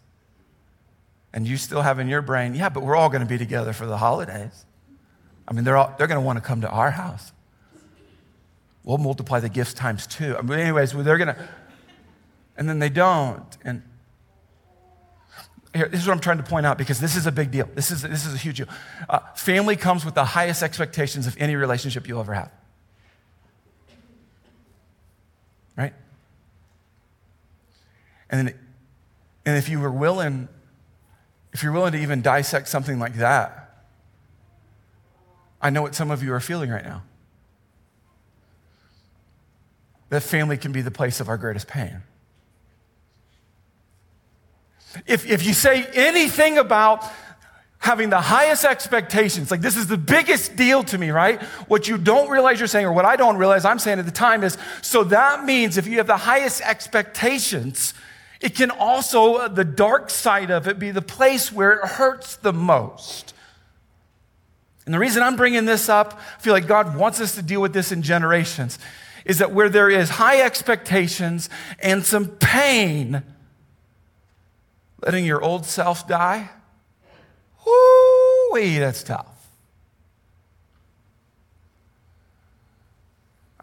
And 1.32 1.46
you 1.46 1.56
still 1.58 1.82
have 1.82 2.00
in 2.00 2.08
your 2.08 2.22
brain, 2.22 2.56
yeah, 2.56 2.70
but 2.70 2.82
we're 2.82 2.96
all 2.96 3.08
going 3.08 3.22
to 3.22 3.28
be 3.28 3.38
together 3.38 3.72
for 3.72 3.86
the 3.86 3.98
holidays. 3.98 4.64
I 5.46 5.52
mean, 5.52 5.64
they're, 5.64 5.76
all, 5.76 5.94
they're 5.98 6.06
going 6.06 6.20
to 6.20 6.24
want 6.24 6.38
to 6.38 6.44
come 6.44 6.62
to 6.62 6.68
our 6.68 6.90
house. 6.90 7.32
We'll 8.82 8.98
multiply 8.98 9.40
the 9.40 9.48
gifts 9.48 9.74
times 9.74 10.06
two. 10.06 10.36
I 10.36 10.42
mean, 10.42 10.58
anyways, 10.58 10.92
they're 10.92 11.18
going 11.18 11.34
to, 11.34 11.48
and 12.56 12.68
then 12.68 12.78
they 12.78 12.90
don't. 12.90 13.46
And 13.64 13.82
here, 15.74 15.88
this 15.88 16.00
is 16.00 16.06
what 16.06 16.14
I'm 16.14 16.20
trying 16.20 16.36
to 16.36 16.44
point 16.44 16.66
out 16.66 16.78
because 16.78 17.00
this 17.00 17.16
is 17.16 17.26
a 17.26 17.32
big 17.32 17.50
deal. 17.50 17.68
This 17.74 17.90
is, 17.90 18.02
this 18.02 18.26
is 18.26 18.34
a 18.34 18.38
huge 18.38 18.58
deal. 18.58 18.68
Uh, 19.08 19.20
family 19.34 19.76
comes 19.76 20.04
with 20.04 20.14
the 20.14 20.24
highest 20.24 20.62
expectations 20.62 21.26
of 21.26 21.36
any 21.38 21.56
relationship 21.56 22.06
you'll 22.06 22.20
ever 22.20 22.34
have. 22.34 22.50
Right? 25.76 25.94
And, 28.30 28.48
then, 28.48 28.54
and 29.44 29.56
if 29.56 29.68
you 29.68 29.80
were 29.80 29.90
willing, 29.90 30.48
if 31.52 31.62
you're 31.62 31.72
willing 31.72 31.92
to 31.92 31.98
even 31.98 32.22
dissect 32.22 32.68
something 32.68 32.98
like 32.98 33.14
that, 33.14 33.63
I 35.64 35.70
know 35.70 35.80
what 35.80 35.94
some 35.94 36.10
of 36.10 36.22
you 36.22 36.34
are 36.34 36.40
feeling 36.40 36.68
right 36.68 36.84
now. 36.84 37.02
That 40.10 40.22
family 40.22 40.58
can 40.58 40.72
be 40.72 40.82
the 40.82 40.90
place 40.90 41.20
of 41.20 41.30
our 41.30 41.38
greatest 41.38 41.66
pain. 41.66 42.02
If, 45.06 45.26
if 45.26 45.44
you 45.44 45.54
say 45.54 45.86
anything 45.94 46.58
about 46.58 47.02
having 47.78 48.10
the 48.10 48.20
highest 48.20 48.66
expectations, 48.66 49.50
like 49.50 49.62
this 49.62 49.78
is 49.78 49.86
the 49.86 49.96
biggest 49.96 50.54
deal 50.54 50.84
to 50.84 50.98
me, 50.98 51.10
right? 51.10 51.42
What 51.66 51.88
you 51.88 51.96
don't 51.96 52.28
realize 52.28 52.60
you're 52.60 52.68
saying, 52.68 52.84
or 52.84 52.92
what 52.92 53.06
I 53.06 53.16
don't 53.16 53.38
realize 53.38 53.64
I'm 53.64 53.78
saying 53.78 53.98
at 53.98 54.04
the 54.04 54.12
time 54.12 54.44
is 54.44 54.58
so 54.82 55.02
that 55.04 55.46
means 55.46 55.78
if 55.78 55.86
you 55.86 55.96
have 55.96 56.06
the 56.06 56.18
highest 56.18 56.60
expectations, 56.60 57.94
it 58.38 58.54
can 58.54 58.70
also, 58.70 59.36
uh, 59.36 59.48
the 59.48 59.64
dark 59.64 60.10
side 60.10 60.50
of 60.50 60.68
it, 60.68 60.78
be 60.78 60.90
the 60.90 61.02
place 61.02 61.50
where 61.50 61.72
it 61.72 61.86
hurts 61.86 62.36
the 62.36 62.52
most. 62.52 63.32
And 64.84 64.94
the 64.94 64.98
reason 64.98 65.22
I'm 65.22 65.36
bringing 65.36 65.64
this 65.64 65.88
up, 65.88 66.20
I 66.36 66.40
feel 66.40 66.52
like 66.52 66.66
God 66.66 66.96
wants 66.96 67.20
us 67.20 67.34
to 67.36 67.42
deal 67.42 67.60
with 67.60 67.72
this 67.72 67.90
in 67.90 68.02
generations, 68.02 68.78
is 69.24 69.38
that 69.38 69.52
where 69.52 69.68
there 69.68 69.88
is 69.88 70.10
high 70.10 70.42
expectations 70.42 71.48
and 71.78 72.04
some 72.04 72.26
pain, 72.26 73.22
letting 75.02 75.24
your 75.24 75.42
old 75.42 75.64
self 75.64 76.06
die, 76.06 76.50
whoo, 77.64 78.78
that's 78.78 79.02
tough. 79.02 79.26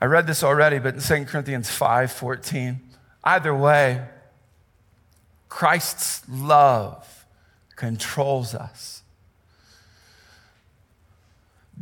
I 0.02 0.06
read 0.06 0.26
this 0.26 0.44
already, 0.44 0.80
but 0.80 0.96
in 0.96 1.02
2 1.02 1.26
Corinthians 1.26 1.70
5 1.70 2.12
14, 2.12 2.82
either 3.24 3.54
way, 3.54 4.08
Christ's 5.48 6.28
love 6.28 7.26
controls 7.76 8.56
us 8.56 9.01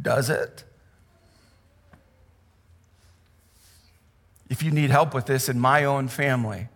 does 0.01 0.29
it? 0.29 0.63
If 4.49 4.63
you 4.63 4.71
need 4.71 4.89
help 4.89 5.13
with 5.13 5.25
this 5.25 5.47
in 5.47 5.59
my 5.59 5.83
own 5.83 6.07
family, 6.07 6.69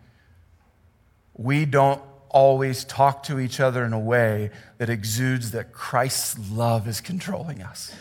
we 1.35 1.65
don't 1.65 2.01
always 2.29 2.83
talk 2.83 3.23
to 3.23 3.39
each 3.39 3.59
other 3.59 3.83
in 3.85 3.93
a 3.93 3.99
way 3.99 4.51
that 4.77 4.89
exudes 4.89 5.51
that 5.51 5.71
Christ's 5.71 6.37
love 6.51 6.87
is 6.87 7.01
controlling 7.01 7.61
us. 7.61 7.93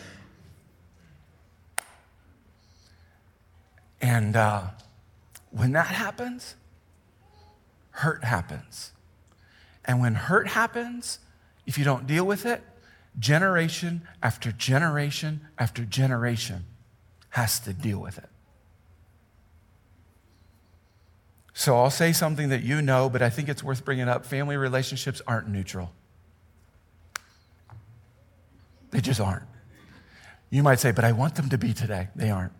And 4.01 4.35
uh, 4.35 4.63
when 5.51 5.71
that 5.71 5.87
happens, 5.87 6.55
hurt 7.91 8.23
happens. 8.23 8.91
And 9.85 10.01
when 10.01 10.15
hurt 10.15 10.47
happens, 10.49 11.19
if 11.65 11.77
you 11.77 11.83
don't 11.83 12.05
deal 12.05 12.25
with 12.25 12.45
it, 12.45 12.63
generation 13.19 14.07
after 14.21 14.51
generation 14.51 15.41
after 15.57 15.85
generation 15.85 16.65
has 17.29 17.59
to 17.61 17.73
deal 17.73 17.99
with 17.99 18.17
it. 18.17 18.29
So 21.53 21.77
I'll 21.77 21.91
say 21.91 22.13
something 22.13 22.49
that 22.49 22.63
you 22.63 22.81
know, 22.81 23.09
but 23.09 23.21
I 23.21 23.29
think 23.29 23.47
it's 23.47 23.63
worth 23.63 23.85
bringing 23.85 24.09
up. 24.09 24.25
Family 24.25 24.57
relationships 24.57 25.21
aren't 25.27 25.47
neutral, 25.47 25.91
they 28.91 29.01
just 29.01 29.19
aren't. 29.19 29.43
You 30.49 30.61
might 30.61 30.79
say, 30.79 30.91
but 30.91 31.03
I 31.03 31.11
want 31.13 31.35
them 31.35 31.49
to 31.49 31.57
be 31.57 31.73
today. 31.73 32.09
They 32.15 32.29
aren't. 32.29 32.53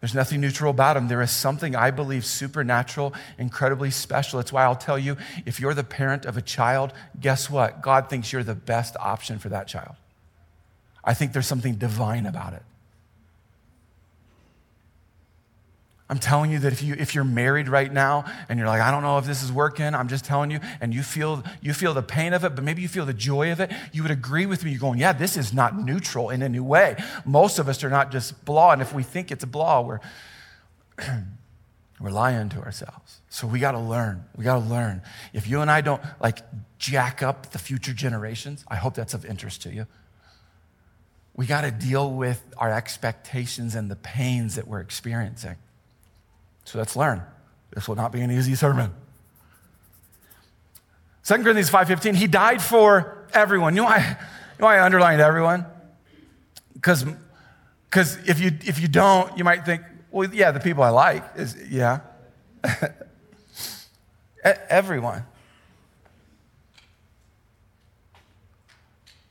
There's 0.00 0.14
nothing 0.14 0.40
neutral 0.40 0.70
about 0.70 0.94
them. 0.94 1.08
There 1.08 1.22
is 1.22 1.30
something 1.30 1.74
I 1.74 1.90
believe 1.90 2.24
supernatural, 2.24 3.14
incredibly 3.38 3.90
special. 3.90 4.40
It's 4.40 4.52
why 4.52 4.64
I'll 4.64 4.76
tell 4.76 4.98
you 4.98 5.16
if 5.46 5.58
you're 5.58 5.74
the 5.74 5.84
parent 5.84 6.26
of 6.26 6.36
a 6.36 6.42
child, 6.42 6.92
guess 7.18 7.48
what? 7.48 7.80
God 7.80 8.10
thinks 8.10 8.32
you're 8.32 8.44
the 8.44 8.54
best 8.54 8.96
option 9.00 9.38
for 9.38 9.48
that 9.48 9.66
child. 9.68 9.96
I 11.02 11.14
think 11.14 11.32
there's 11.32 11.46
something 11.46 11.76
divine 11.76 12.26
about 12.26 12.52
it. 12.52 12.62
I'm 16.08 16.18
telling 16.18 16.52
you 16.52 16.60
that 16.60 16.72
if, 16.72 16.82
you, 16.82 16.94
if 16.96 17.16
you're 17.16 17.24
married 17.24 17.68
right 17.68 17.92
now 17.92 18.26
and 18.48 18.60
you're 18.60 18.68
like, 18.68 18.80
I 18.80 18.92
don't 18.92 19.02
know 19.02 19.18
if 19.18 19.26
this 19.26 19.42
is 19.42 19.50
working, 19.50 19.92
I'm 19.92 20.06
just 20.06 20.24
telling 20.24 20.52
you, 20.52 20.60
and 20.80 20.94
you 20.94 21.02
feel, 21.02 21.42
you 21.60 21.74
feel 21.74 21.94
the 21.94 22.02
pain 22.02 22.32
of 22.32 22.44
it, 22.44 22.54
but 22.54 22.62
maybe 22.62 22.80
you 22.80 22.86
feel 22.86 23.04
the 23.04 23.12
joy 23.12 23.50
of 23.50 23.58
it, 23.58 23.72
you 23.92 24.02
would 24.02 24.12
agree 24.12 24.46
with 24.46 24.64
me. 24.64 24.70
You're 24.70 24.78
going, 24.78 25.00
yeah, 25.00 25.12
this 25.12 25.36
is 25.36 25.52
not 25.52 25.76
neutral 25.76 26.30
in 26.30 26.42
a 26.42 26.48
new 26.48 26.62
way. 26.62 26.96
Most 27.24 27.58
of 27.58 27.68
us 27.68 27.82
are 27.82 27.90
not 27.90 28.12
just 28.12 28.44
blah, 28.44 28.70
and 28.70 28.80
if 28.80 28.94
we 28.94 29.02
think 29.02 29.32
it's 29.32 29.42
a 29.42 29.48
blah, 29.48 29.80
we're, 29.80 29.98
we're 32.00 32.10
lying 32.10 32.50
to 32.50 32.60
ourselves. 32.60 33.20
So 33.28 33.48
we 33.48 33.58
got 33.58 33.72
to 33.72 33.80
learn. 33.80 34.24
We 34.36 34.44
got 34.44 34.60
to 34.60 34.64
learn. 34.64 35.02
If 35.32 35.48
you 35.48 35.60
and 35.60 35.68
I 35.68 35.80
don't 35.80 36.02
like 36.20 36.38
jack 36.78 37.20
up 37.20 37.50
the 37.50 37.58
future 37.58 37.92
generations, 37.92 38.64
I 38.68 38.76
hope 38.76 38.94
that's 38.94 39.14
of 39.14 39.24
interest 39.24 39.62
to 39.62 39.72
you. 39.72 39.88
We 41.34 41.46
got 41.46 41.62
to 41.62 41.72
deal 41.72 42.12
with 42.12 42.44
our 42.58 42.72
expectations 42.72 43.74
and 43.74 43.90
the 43.90 43.96
pains 43.96 44.54
that 44.54 44.68
we're 44.68 44.80
experiencing. 44.80 45.56
So 46.66 46.78
let's 46.78 46.96
learn. 46.96 47.22
This 47.70 47.88
will 47.88 47.94
not 47.94 48.10
be 48.10 48.20
an 48.20 48.30
easy 48.30 48.56
sermon. 48.56 48.92
2 51.24 51.34
Corinthians 51.34 51.70
5.15, 51.70 52.16
he 52.16 52.26
died 52.26 52.60
for 52.60 53.26
everyone. 53.32 53.74
You 53.74 53.82
know 53.82 53.88
why, 53.88 53.98
you 53.98 54.60
know 54.60 54.66
why 54.66 54.78
I 54.78 54.84
underlined 54.84 55.20
everyone? 55.20 55.64
Because 56.74 57.06
if 57.92 58.40
you, 58.40 58.50
if 58.64 58.80
you 58.80 58.88
don't, 58.88 59.38
you 59.38 59.44
might 59.44 59.64
think, 59.64 59.82
well, 60.10 60.28
yeah, 60.34 60.50
the 60.50 60.60
people 60.60 60.82
I 60.82 60.90
like 60.90 61.24
is, 61.36 61.56
yeah. 61.70 62.00
everyone. 64.68 65.24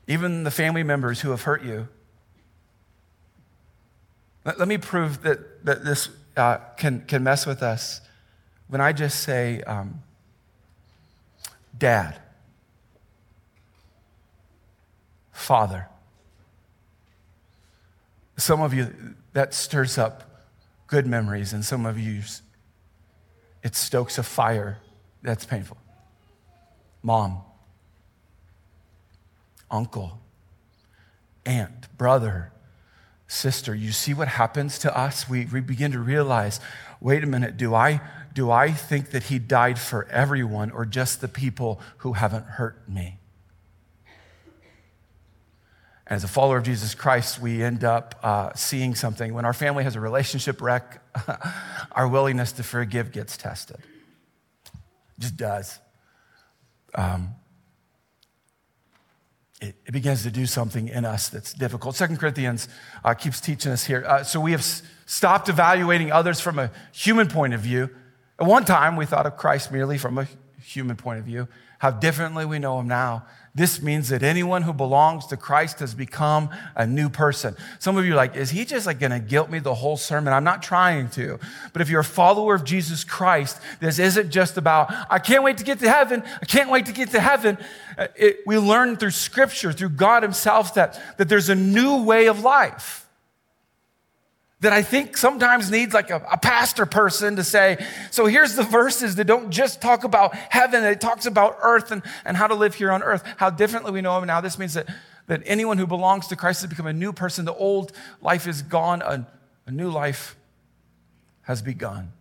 Even 0.08 0.44
the 0.44 0.52
family 0.52 0.84
members 0.84 1.20
who 1.20 1.32
have 1.32 1.42
hurt 1.42 1.64
you. 1.64 1.90
Let, 4.46 4.58
let 4.58 4.68
me 4.70 4.78
prove 4.78 5.22
that, 5.24 5.66
that 5.66 5.84
this 5.84 6.10
uh, 6.38 6.58
can, 6.78 7.02
can 7.02 7.24
mess 7.24 7.46
with 7.46 7.64
us 7.64 8.02
when 8.68 8.82
I 8.82 8.94
just 8.94 9.22
say, 9.22 9.62
um, 9.62 10.02
dad, 11.78 12.20
father. 15.32 15.88
Some 18.38 18.62
of 18.62 18.74
you, 18.74 19.16
that 19.34 19.54
stirs 19.54 19.98
up 19.98 20.46
good 20.88 21.08
memories, 21.08 21.54
and 21.54 21.64
some 21.64 21.86
of 21.86 21.98
you, 21.98 22.22
it 23.64 23.76
stokes 23.76 24.18
a 24.18 24.24
fire 24.24 24.80
that's 25.22 25.46
painful. 25.46 25.78
Mom, 27.02 27.42
uncle, 29.70 30.20
aunt, 31.46 31.88
brother, 31.98 32.52
sister. 33.28 33.74
You 33.74 33.92
see 33.92 34.14
what 34.14 34.28
happens 34.28 34.80
to 34.80 34.98
us? 34.98 35.30
We, 35.30 35.46
we 35.46 35.62
begin 35.62 35.92
to 35.92 36.00
realize 36.00 36.60
wait 37.02 37.24
a 37.24 37.28
minute, 37.28 37.58
do 37.58 37.76
I, 37.76 38.02
do 38.34 38.50
I 38.50 38.72
think 38.72 39.12
that 39.12 39.24
he 39.24 39.38
died 39.38 39.78
for 39.78 40.08
everyone 40.10 40.72
or 40.72 40.86
just 40.86 41.22
the 41.22 41.28
people 41.28 41.80
who 41.98 42.14
haven't 42.14 42.46
hurt 42.46 42.88
me? 42.90 43.20
As 46.08 46.24
a 46.24 46.28
follower 46.28 46.58
of 46.58 46.64
Jesus 46.64 46.94
Christ, 46.94 47.42
we 47.42 47.64
end 47.64 47.84
up 47.84 48.20
uh, 48.22 48.54
seeing 48.54 48.94
something. 48.94 49.34
When 49.34 49.44
our 49.44 49.54
family 49.54 49.84
has 49.84 49.96
a 49.96 50.00
relationship 50.00 50.62
wreck, 50.62 51.02
our 51.92 52.08
willingness 52.08 52.52
to 52.54 52.64
forgive 52.64 53.12
gets 53.12 53.38
tested. 53.38 53.78
It 54.66 55.20
just 55.20 55.38
does. 55.38 55.80
Um, 56.94 57.36
it, 59.62 59.76
it, 59.86 59.92
begins 59.92 60.24
to 60.24 60.32
do 60.32 60.46
something 60.46 60.90
in 60.90 61.06
us 61.06 61.30
that's 61.30 61.54
difficult. 61.54 61.96
Second 61.96 62.18
Corinthians 62.18 62.68
uh, 63.04 63.14
keeps 63.14 63.40
teaching 63.40 63.72
us 63.72 63.86
here. 63.86 64.04
Uh, 64.06 64.24
so 64.24 64.40
we 64.40 64.52
have 64.52 64.60
s- 64.60 64.84
stopped 65.06 65.48
evaluating 65.48 66.12
others 66.12 66.42
from 66.42 66.60
a 66.60 66.72
human 66.92 67.28
point 67.28 67.54
of 67.54 67.62
view. 67.62 67.90
At 68.40 68.48
one 68.48 68.66
time, 68.66 68.98
we 68.98 69.06
thought 69.06 69.26
of 69.26 69.38
Christ 69.38 69.72
merely 69.72 69.98
from 69.98 70.18
a 70.18 70.28
human 70.62 70.98
point 70.98 71.20
of 71.20 71.26
view. 71.26 71.48
How 71.80 71.92
differently 71.92 72.46
we 72.46 72.60
know 72.60 72.80
him 72.80 72.88
now. 72.88 73.26
This 73.56 73.82
means 73.82 74.10
that 74.10 74.22
anyone 74.22 74.64
who 74.64 74.74
belongs 74.74 75.28
to 75.28 75.38
Christ 75.38 75.80
has 75.80 75.96
become 75.96 76.50
a 76.76 76.86
new 76.86 77.08
person. 77.08 77.56
Some 77.80 77.96
of 77.96 78.06
you 78.06 78.12
are 78.12 78.18
like, 78.18 78.36
is 78.36 78.50
he 78.50 78.66
just 78.66 78.86
like 78.86 79.00
going 79.00 79.14
to 79.14 79.20
guilt 79.20 79.50
me 79.50 79.60
the 79.60 79.74
whole 79.74 79.96
sermon? 79.96 80.34
I'm 80.34 80.44
not 80.44 80.62
trying 80.62 81.10
to. 81.12 81.40
But 81.72 81.82
if 81.82 81.90
you're 81.90 82.02
a 82.02 82.04
follower 82.04 82.54
of 82.54 82.66
Jesus 82.66 83.06
Christ, 83.06 83.62
this 83.80 83.98
isn't 83.98 84.30
just 84.30 84.58
about, 84.58 84.94
I 85.10 85.20
can't 85.20 85.42
wait 85.42 85.58
to 85.60 85.64
get 85.64 85.80
to 85.80 85.90
heaven. 85.90 86.22
I 86.42 86.46
can't 86.46 86.70
wait 86.70 86.86
to 86.88 86.92
get 86.92 87.12
to 87.12 87.22
heaven. 87.22 87.58
Uh, 87.98 88.08
it, 88.18 88.40
we 88.46 88.58
learn 88.58 88.98
through 88.98 89.12
scripture, 89.12 89.72
through 89.72 89.90
God 89.90 90.22
himself, 90.22 90.74
that, 90.74 91.02
that 91.18 91.30
there's 91.30 91.48
a 91.48 91.56
new 91.56 92.04
way 92.04 92.28
of 92.28 92.42
life 92.42 93.05
that 94.66 94.74
I 94.74 94.82
think 94.82 95.16
sometimes 95.16 95.70
needs 95.70 95.94
like 95.94 96.10
a, 96.10 96.26
a, 96.32 96.38
pastor 96.38 96.88
person 96.88 97.36
to 97.36 97.44
say, 97.44 97.78
so 98.10 98.26
here's 98.26 98.56
the 98.56 98.64
verses 98.64 99.16
that 99.16 99.26
don't 99.26 99.52
just 99.52 99.80
talk 99.80 100.04
about 100.04 100.34
heaven, 100.34 100.84
it 100.84 101.00
talks 101.00 101.28
about 101.28 101.60
earth 101.62 101.92
and, 101.92 102.02
and 102.26 102.36
how 102.36 102.48
to 102.48 102.56
live 102.56 102.74
here 102.74 102.92
on 102.92 103.04
earth, 103.04 103.24
how 103.38 103.52
differently 103.52 103.92
we 103.92 104.02
know 104.02 104.18
him 104.18 104.26
now. 104.26 104.42
This 104.42 104.58
means 104.58 104.74
that, 104.74 104.90
that 105.28 105.44
anyone 105.46 105.78
who 105.78 105.86
belongs 105.86 106.26
to 106.28 106.36
Christ 106.36 106.62
has 106.62 106.70
become 106.70 106.88
a 106.88 106.94
new 106.94 107.14
person. 107.14 107.46
The 107.46 107.54
old 107.54 107.92
life 108.24 108.48
is 108.48 108.64
gone, 108.64 109.04
a, 109.04 109.28
a 109.68 109.72
new 109.72 109.92
life 109.92 110.36
has 111.44 111.62
begun. 111.62 112.12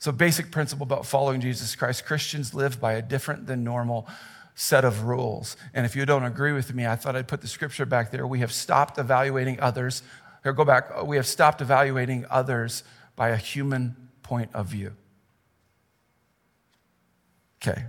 So, 0.00 0.10
basic 0.10 0.50
principle 0.50 0.82
about 0.82 1.06
following 1.06 1.40
Jesus 1.40 1.76
Christ 1.76 2.04
Christians 2.04 2.52
live 2.52 2.80
by 2.80 2.94
a 2.94 3.02
different 3.02 3.46
than 3.46 3.62
normal 3.62 4.08
set 4.56 4.86
of 4.86 5.04
rules. 5.04 5.56
And 5.74 5.86
if 5.86 5.94
you 5.94 6.04
don't 6.06 6.24
agree 6.24 6.52
with 6.52 6.74
me, 6.74 6.86
I 6.86 6.96
thought 6.96 7.14
I'd 7.14 7.28
put 7.28 7.42
the 7.42 7.46
scripture 7.46 7.84
back 7.84 8.10
there. 8.10 8.26
We 8.26 8.40
have 8.40 8.50
stopped 8.50 8.98
evaluating 8.98 9.60
others. 9.60 10.02
Here, 10.46 10.52
go 10.52 10.64
back. 10.64 11.02
We 11.02 11.16
have 11.16 11.26
stopped 11.26 11.60
evaluating 11.60 12.24
others 12.30 12.84
by 13.16 13.30
a 13.30 13.36
human 13.36 13.96
point 14.22 14.48
of 14.54 14.68
view. 14.68 14.92
Okay. 17.60 17.86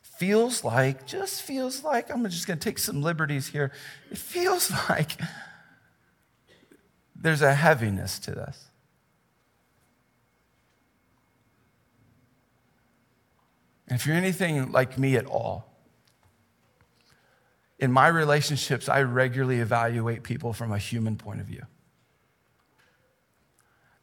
Feels 0.00 0.64
like, 0.64 1.06
just 1.06 1.42
feels 1.42 1.84
like, 1.84 2.10
I'm 2.10 2.26
just 2.30 2.46
going 2.46 2.58
to 2.58 2.64
take 2.64 2.78
some 2.78 3.02
liberties 3.02 3.48
here. 3.48 3.72
It 4.10 4.16
feels 4.16 4.72
like 4.88 5.20
there's 7.14 7.42
a 7.42 7.52
heaviness 7.52 8.18
to 8.20 8.30
this. 8.30 8.70
And 13.86 14.00
if 14.00 14.06
you're 14.06 14.16
anything 14.16 14.72
like 14.72 14.98
me 14.98 15.16
at 15.16 15.26
all, 15.26 15.70
in 17.78 17.92
my 17.92 18.08
relationships, 18.08 18.88
I 18.88 19.02
regularly 19.02 19.60
evaluate 19.60 20.22
people 20.22 20.54
from 20.54 20.72
a 20.72 20.78
human 20.78 21.18
point 21.18 21.42
of 21.42 21.46
view. 21.48 21.66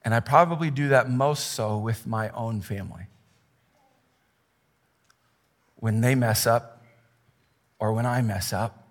And 0.09 0.15
I 0.15 0.21
probably 0.21 0.71
do 0.71 0.87
that 0.87 1.07
most 1.07 1.51
so 1.51 1.77
with 1.77 2.07
my 2.07 2.29
own 2.29 2.61
family. 2.61 3.03
When 5.75 6.01
they 6.01 6.15
mess 6.15 6.47
up, 6.47 6.83
or 7.77 7.93
when 7.93 8.07
I 8.07 8.23
mess 8.23 8.51
up, 8.51 8.87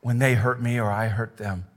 when 0.00 0.18
they 0.18 0.34
hurt 0.34 0.60
me 0.60 0.80
or 0.80 0.90
I 0.90 1.06
hurt 1.06 1.36
them. 1.36 1.68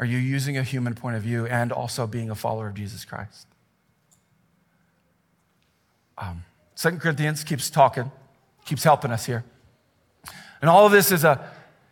Are 0.00 0.04
you 0.04 0.18
using 0.18 0.58
a 0.58 0.64
human 0.64 0.96
point 0.96 1.14
of 1.14 1.22
view 1.22 1.46
and 1.46 1.70
also 1.70 2.08
being 2.08 2.28
a 2.28 2.34
follower 2.34 2.66
of 2.66 2.74
Jesus 2.74 3.04
Christ? 3.04 3.46
Um, 6.18 6.42
Second 6.74 7.00
Corinthians 7.00 7.44
keeps 7.44 7.70
talking, 7.70 8.10
keeps 8.64 8.82
helping 8.82 9.12
us 9.12 9.24
here. 9.24 9.44
And 10.60 10.68
all 10.68 10.84
of 10.84 10.90
this 10.90 11.12
is 11.12 11.22
a, 11.22 11.48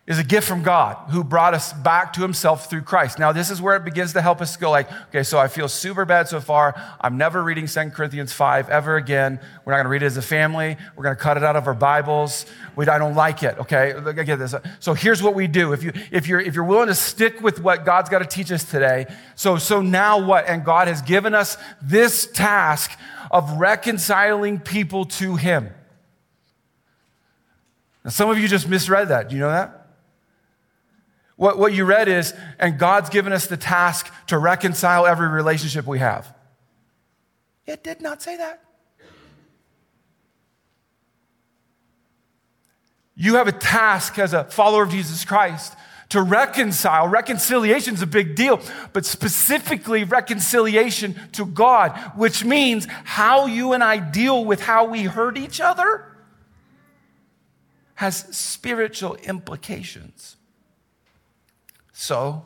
is 0.06 0.20
a 0.20 0.24
gift 0.24 0.46
from 0.46 0.62
God 0.62 0.96
who 1.10 1.24
brought 1.24 1.52
us 1.52 1.72
back 1.72 2.12
to 2.12 2.22
himself 2.22 2.70
through 2.70 2.82
Christ. 2.82 3.18
Now, 3.18 3.32
this 3.32 3.50
is 3.50 3.60
where 3.60 3.74
it 3.74 3.84
begins 3.84 4.12
to 4.12 4.22
help 4.22 4.40
us 4.40 4.56
go 4.56 4.70
like, 4.70 4.88
okay, 5.08 5.24
so 5.24 5.36
I 5.36 5.48
feel 5.48 5.66
super 5.66 6.04
bad 6.04 6.28
so 6.28 6.40
far. 6.40 6.80
I'm 7.00 7.18
never 7.18 7.42
reading 7.42 7.66
Second 7.66 7.90
Corinthians 7.90 8.32
5 8.32 8.68
ever 8.68 8.96
again. 8.96 9.40
We're 9.64 9.72
not 9.72 9.78
going 9.78 9.86
to 9.86 9.90
read 9.90 10.04
it 10.04 10.06
as 10.06 10.16
a 10.16 10.22
family. 10.22 10.76
We're 10.94 11.02
going 11.02 11.16
to 11.16 11.20
cut 11.20 11.36
it 11.36 11.42
out 11.42 11.56
of 11.56 11.66
our 11.66 11.74
Bibles. 11.74 12.46
We, 12.76 12.86
I 12.86 12.98
don't 12.98 13.16
like 13.16 13.42
it, 13.42 13.58
okay? 13.58 13.94
I 13.94 14.12
get 14.12 14.38
this. 14.38 14.54
So 14.78 14.94
here's 14.94 15.24
what 15.24 15.34
we 15.34 15.48
do. 15.48 15.72
If, 15.72 15.82
you, 15.82 15.92
if, 16.12 16.28
you're, 16.28 16.40
if 16.40 16.54
you're 16.54 16.64
willing 16.64 16.86
to 16.86 16.94
stick 16.94 17.42
with 17.42 17.60
what 17.60 17.84
God's 17.84 18.08
got 18.08 18.20
to 18.20 18.26
teach 18.26 18.52
us 18.52 18.62
today, 18.62 19.06
so, 19.34 19.58
so 19.58 19.82
now 19.82 20.24
what? 20.24 20.46
And 20.46 20.64
God 20.64 20.86
has 20.86 21.02
given 21.02 21.34
us 21.34 21.56
this 21.82 22.28
task 22.28 22.92
of 23.32 23.58
reconciling 23.58 24.60
people 24.60 25.04
to 25.06 25.34
Him. 25.34 25.70
Now, 28.04 28.10
some 28.10 28.30
of 28.30 28.38
you 28.38 28.46
just 28.46 28.68
misread 28.68 29.08
that. 29.08 29.30
Do 29.30 29.34
you 29.34 29.40
know 29.40 29.50
that? 29.50 29.85
What, 31.36 31.58
what 31.58 31.74
you 31.74 31.84
read 31.84 32.08
is, 32.08 32.34
and 32.58 32.78
God's 32.78 33.10
given 33.10 33.32
us 33.32 33.46
the 33.46 33.56
task 33.56 34.12
to 34.28 34.38
reconcile 34.38 35.06
every 35.06 35.28
relationship 35.28 35.86
we 35.86 35.98
have. 35.98 36.34
It 37.66 37.84
did 37.84 38.00
not 38.00 38.22
say 38.22 38.36
that. 38.36 38.62
You 43.14 43.36
have 43.36 43.48
a 43.48 43.52
task 43.52 44.18
as 44.18 44.34
a 44.34 44.44
follower 44.44 44.82
of 44.82 44.90
Jesus 44.90 45.24
Christ 45.24 45.74
to 46.10 46.22
reconcile. 46.22 47.08
Reconciliation 47.08 47.94
is 47.94 48.02
a 48.02 48.06
big 48.06 48.34
deal, 48.34 48.60
but 48.92 49.04
specifically 49.04 50.04
reconciliation 50.04 51.18
to 51.32 51.46
God, 51.46 51.98
which 52.14 52.44
means 52.44 52.86
how 53.04 53.46
you 53.46 53.72
and 53.72 53.82
I 53.82 53.98
deal 53.98 54.44
with 54.44 54.60
how 54.60 54.84
we 54.86 55.04
hurt 55.04 55.36
each 55.36 55.60
other 55.60 56.04
has 57.94 58.16
spiritual 58.36 59.14
implications. 59.16 60.35
So, 61.98 62.44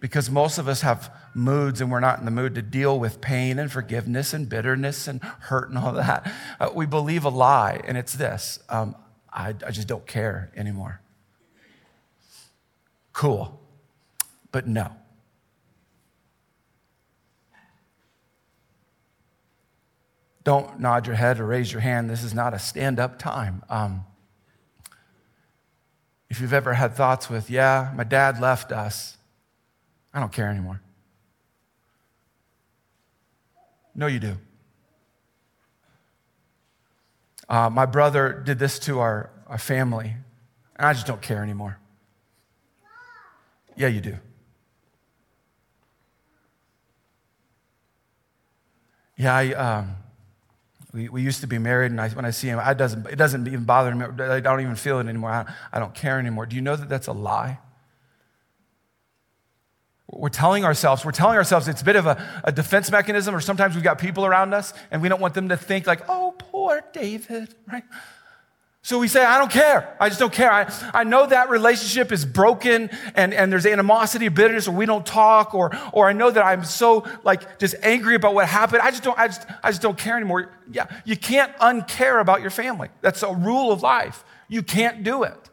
because 0.00 0.28
most 0.28 0.58
of 0.58 0.68
us 0.68 0.82
have 0.82 1.10
moods 1.32 1.80
and 1.80 1.90
we're 1.90 1.98
not 1.98 2.18
in 2.18 2.26
the 2.26 2.30
mood 2.30 2.54
to 2.56 2.62
deal 2.62 3.00
with 3.00 3.22
pain 3.22 3.58
and 3.58 3.72
forgiveness 3.72 4.34
and 4.34 4.50
bitterness 4.50 5.08
and 5.08 5.22
hurt 5.22 5.70
and 5.70 5.78
all 5.78 5.92
that, 5.92 6.30
uh, 6.60 6.68
we 6.74 6.84
believe 6.84 7.24
a 7.24 7.30
lie, 7.30 7.80
and 7.84 7.96
it's 7.96 8.12
this 8.12 8.58
um, 8.68 8.94
I, 9.32 9.54
I 9.66 9.70
just 9.70 9.88
don't 9.88 10.06
care 10.06 10.52
anymore. 10.54 11.00
Cool. 13.14 13.58
But 14.52 14.68
no. 14.68 14.92
Don't 20.44 20.78
nod 20.80 21.06
your 21.06 21.16
head 21.16 21.40
or 21.40 21.46
raise 21.46 21.72
your 21.72 21.80
hand. 21.80 22.10
This 22.10 22.22
is 22.22 22.34
not 22.34 22.52
a 22.52 22.58
stand 22.58 23.00
up 23.00 23.18
time. 23.18 23.62
Um, 23.70 24.04
if 26.30 26.40
you've 26.40 26.52
ever 26.52 26.74
had 26.74 26.94
thoughts 26.94 27.30
with, 27.30 27.50
yeah, 27.50 27.92
my 27.96 28.04
dad 28.04 28.40
left 28.40 28.72
us, 28.72 29.16
I 30.12 30.20
don't 30.20 30.32
care 30.32 30.48
anymore. 30.48 30.80
No, 33.94 34.06
you 34.06 34.20
do. 34.20 34.36
Uh, 37.48 37.70
my 37.70 37.86
brother 37.86 38.42
did 38.44 38.58
this 38.58 38.78
to 38.80 39.00
our, 39.00 39.30
our 39.46 39.58
family, 39.58 40.14
and 40.76 40.86
I 40.86 40.92
just 40.92 41.06
don't 41.06 41.22
care 41.22 41.42
anymore. 41.42 41.78
Yeah, 43.74 43.88
you 43.88 44.00
do. 44.00 44.16
Yeah, 49.16 49.34
I, 49.34 49.52
um, 49.52 49.96
we, 50.92 51.08
we 51.08 51.22
used 51.22 51.40
to 51.42 51.46
be 51.46 51.58
married, 51.58 51.90
and 51.90 52.00
I, 52.00 52.08
when 52.10 52.24
I 52.24 52.30
see 52.30 52.48
him, 52.48 52.58
I 52.62 52.74
doesn't, 52.74 53.06
it 53.06 53.16
doesn't 53.16 53.46
even 53.46 53.64
bother 53.64 53.94
me. 53.94 54.06
I 54.24 54.40
don't 54.40 54.60
even 54.60 54.76
feel 54.76 54.98
it 55.00 55.06
anymore. 55.06 55.30
I, 55.30 55.52
I 55.72 55.78
don't 55.78 55.94
care 55.94 56.18
anymore. 56.18 56.46
Do 56.46 56.56
you 56.56 56.62
know 56.62 56.76
that 56.76 56.88
that's 56.88 57.08
a 57.08 57.12
lie? 57.12 57.58
We're 60.10 60.30
telling 60.30 60.64
ourselves, 60.64 61.04
we're 61.04 61.12
telling 61.12 61.36
ourselves 61.36 61.68
it's 61.68 61.82
a 61.82 61.84
bit 61.84 61.96
of 61.96 62.06
a, 62.06 62.42
a 62.42 62.50
defense 62.50 62.90
mechanism, 62.90 63.34
or 63.34 63.40
sometimes 63.40 63.74
we've 63.74 63.84
got 63.84 63.98
people 63.98 64.24
around 64.24 64.54
us 64.54 64.72
and 64.90 65.02
we 65.02 65.08
don't 65.10 65.20
want 65.20 65.34
them 65.34 65.50
to 65.50 65.56
think, 65.56 65.86
like, 65.86 66.00
oh, 66.08 66.34
poor 66.38 66.82
David, 66.94 67.54
right? 67.70 67.84
So 68.88 68.98
we 68.98 69.06
say, 69.06 69.22
I 69.22 69.36
don't 69.36 69.50
care. 69.50 69.94
I 70.00 70.08
just 70.08 70.18
don't 70.18 70.32
care. 70.32 70.50
I, 70.50 70.72
I 70.94 71.04
know 71.04 71.26
that 71.26 71.50
relationship 71.50 72.10
is 72.10 72.24
broken 72.24 72.88
and, 73.14 73.34
and 73.34 73.52
there's 73.52 73.66
animosity, 73.66 74.28
bitterness, 74.30 74.66
or 74.66 74.70
we 74.70 74.86
don't 74.86 75.04
talk, 75.04 75.54
or, 75.54 75.78
or 75.92 76.08
I 76.08 76.14
know 76.14 76.30
that 76.30 76.42
I'm 76.42 76.64
so 76.64 77.06
like 77.22 77.58
just 77.58 77.74
angry 77.82 78.14
about 78.14 78.32
what 78.32 78.48
happened. 78.48 78.80
I 78.80 78.90
just 78.90 79.02
don't, 79.02 79.18
I 79.18 79.26
just, 79.26 79.44
I 79.62 79.72
just 79.72 79.82
don't 79.82 79.98
care 79.98 80.16
anymore. 80.16 80.50
Yeah, 80.72 80.86
you 81.04 81.18
can't 81.18 81.54
uncare 81.58 82.18
about 82.18 82.40
your 82.40 82.48
family. 82.48 82.88
That's 83.02 83.22
a 83.22 83.30
rule 83.30 83.70
of 83.72 83.82
life. 83.82 84.24
You 84.48 84.62
can't 84.62 85.04
do 85.04 85.22
it. 85.22 85.50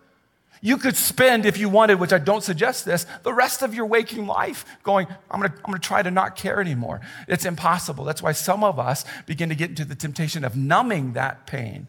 You 0.61 0.77
could 0.77 0.95
spend, 0.95 1.45
if 1.45 1.57
you 1.57 1.67
wanted, 1.67 1.99
which 1.99 2.13
I 2.13 2.19
don't 2.19 2.41
suggest 2.41 2.85
this, 2.85 3.05
the 3.23 3.33
rest 3.33 3.61
of 3.61 3.73
your 3.73 3.85
waking 3.85 4.27
life 4.27 4.63
going, 4.83 5.07
I'm 5.29 5.41
gonna, 5.41 5.53
I'm 5.57 5.71
gonna 5.71 5.79
try 5.79 6.01
to 6.01 6.09
not 6.09 6.37
care 6.37 6.61
anymore. 6.61 7.01
It's 7.27 7.43
impossible. 7.43 8.05
That's 8.05 8.23
why 8.23 8.31
some 8.31 8.63
of 8.63 8.79
us 8.79 9.03
begin 9.25 9.49
to 9.49 9.55
get 9.55 9.71
into 9.71 9.83
the 9.83 9.95
temptation 9.95 10.45
of 10.45 10.55
numbing 10.55 11.11
that 11.13 11.45
pain, 11.45 11.87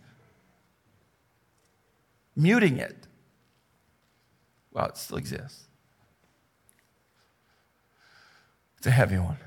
muting 2.37 2.77
it. 2.79 3.07
Well, 4.73 4.87
it 4.87 4.97
still 4.97 5.17
exists. 5.17 5.65
It's 8.79 8.87
a 8.87 8.91
heavy 8.91 9.19
one. 9.19 9.39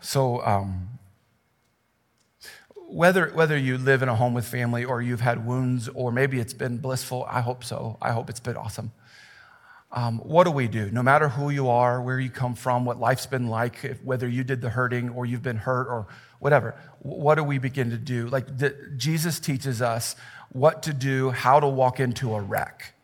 So, 0.00 0.44
um, 0.44 0.98
whether, 2.88 3.28
whether 3.28 3.56
you 3.56 3.78
live 3.78 4.02
in 4.02 4.08
a 4.08 4.14
home 4.14 4.34
with 4.34 4.46
family 4.46 4.84
or 4.84 5.02
you've 5.02 5.20
had 5.20 5.46
wounds 5.46 5.88
or 5.88 6.10
maybe 6.10 6.40
it's 6.40 6.54
been 6.54 6.78
blissful, 6.78 7.26
I 7.28 7.40
hope 7.40 7.62
so. 7.62 7.98
I 8.00 8.12
hope 8.12 8.30
it's 8.30 8.40
been 8.40 8.56
awesome. 8.56 8.92
Um, 9.90 10.18
what 10.18 10.44
do 10.44 10.50
we 10.50 10.68
do? 10.68 10.90
No 10.90 11.02
matter 11.02 11.28
who 11.30 11.50
you 11.50 11.68
are, 11.68 12.02
where 12.02 12.20
you 12.20 12.28
come 12.28 12.54
from, 12.54 12.84
what 12.84 12.98
life's 12.98 13.26
been 13.26 13.48
like, 13.48 13.84
if, 13.84 14.02
whether 14.04 14.28
you 14.28 14.44
did 14.44 14.60
the 14.60 14.68
hurting 14.68 15.10
or 15.10 15.24
you've 15.24 15.42
been 15.42 15.56
hurt 15.56 15.86
or 15.88 16.06
whatever, 16.40 16.74
what 17.00 17.36
do 17.36 17.44
we 17.44 17.58
begin 17.58 17.90
to 17.90 17.96
do? 17.96 18.28
Like 18.28 18.58
the, 18.58 18.76
Jesus 18.96 19.40
teaches 19.40 19.80
us 19.80 20.14
what 20.52 20.82
to 20.84 20.92
do, 20.92 21.30
how 21.30 21.60
to 21.60 21.66
walk 21.66 22.00
into 22.00 22.34
a 22.34 22.40
wreck. 22.40 22.94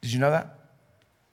Did 0.00 0.12
you 0.12 0.18
know 0.18 0.30
that? 0.30 0.58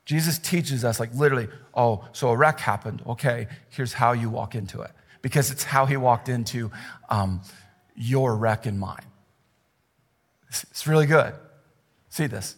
Jesus 0.04 0.38
teaches 0.38 0.84
us, 0.84 0.98
like 0.98 1.14
literally, 1.14 1.48
oh, 1.74 2.08
so 2.12 2.30
a 2.30 2.36
wreck 2.36 2.60
happened. 2.60 3.02
Okay, 3.06 3.46
here's 3.68 3.92
how 3.92 4.12
you 4.12 4.30
walk 4.30 4.54
into 4.54 4.80
it. 4.80 4.90
Because 5.20 5.50
it's 5.50 5.64
how 5.64 5.84
he 5.84 5.96
walked 5.96 6.28
into 6.28 6.70
um, 7.10 7.42
your 7.94 8.36
wreck 8.36 8.64
and 8.64 8.78
mine. 8.78 9.04
It's 10.48 10.86
really 10.86 11.06
good. 11.06 11.34
See 12.08 12.26
this. 12.26 12.56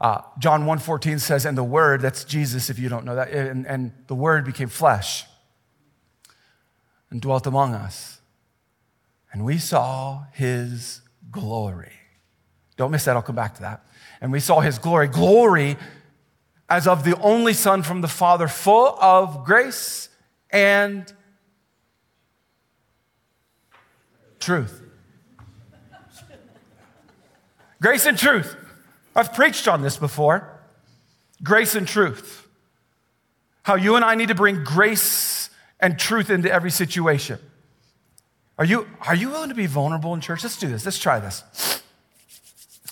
Uh, 0.00 0.22
John 0.38 0.64
1.14 0.64 1.20
says, 1.20 1.44
and 1.44 1.58
the 1.58 1.64
word, 1.64 2.00
that's 2.00 2.24
Jesus 2.24 2.70
if 2.70 2.78
you 2.78 2.88
don't 2.88 3.04
know 3.04 3.16
that, 3.16 3.30
and, 3.30 3.66
and 3.66 3.92
the 4.06 4.14
word 4.14 4.46
became 4.46 4.68
flesh 4.68 5.26
and 7.10 7.20
dwelt 7.20 7.46
among 7.46 7.74
us. 7.74 8.20
And 9.32 9.44
we 9.44 9.58
saw 9.58 10.24
his 10.32 11.02
glory. 11.30 11.99
Don't 12.80 12.92
miss 12.92 13.04
that, 13.04 13.14
I'll 13.14 13.20
come 13.20 13.36
back 13.36 13.56
to 13.56 13.60
that. 13.60 13.84
And 14.22 14.32
we 14.32 14.40
saw 14.40 14.60
his 14.60 14.78
glory. 14.78 15.06
Glory 15.06 15.76
as 16.66 16.86
of 16.86 17.04
the 17.04 17.14
only 17.20 17.52
Son 17.52 17.82
from 17.82 18.00
the 18.00 18.08
Father, 18.08 18.48
full 18.48 18.98
of 18.98 19.44
grace 19.44 20.08
and 20.48 21.12
truth. 24.38 24.80
Grace 27.82 28.06
and 28.06 28.16
truth. 28.16 28.56
I've 29.14 29.34
preached 29.34 29.68
on 29.68 29.82
this 29.82 29.98
before. 29.98 30.58
Grace 31.42 31.74
and 31.74 31.86
truth. 31.86 32.48
How 33.62 33.74
you 33.74 33.96
and 33.96 34.06
I 34.06 34.14
need 34.14 34.28
to 34.28 34.34
bring 34.34 34.64
grace 34.64 35.50
and 35.80 35.98
truth 35.98 36.30
into 36.30 36.50
every 36.50 36.70
situation. 36.70 37.40
Are 38.56 38.64
you, 38.64 38.88
are 39.02 39.14
you 39.14 39.28
willing 39.28 39.50
to 39.50 39.54
be 39.54 39.66
vulnerable 39.66 40.14
in 40.14 40.22
church? 40.22 40.44
Let's 40.44 40.56
do 40.56 40.68
this. 40.68 40.86
Let's 40.86 40.98
try 40.98 41.20
this. 41.20 41.44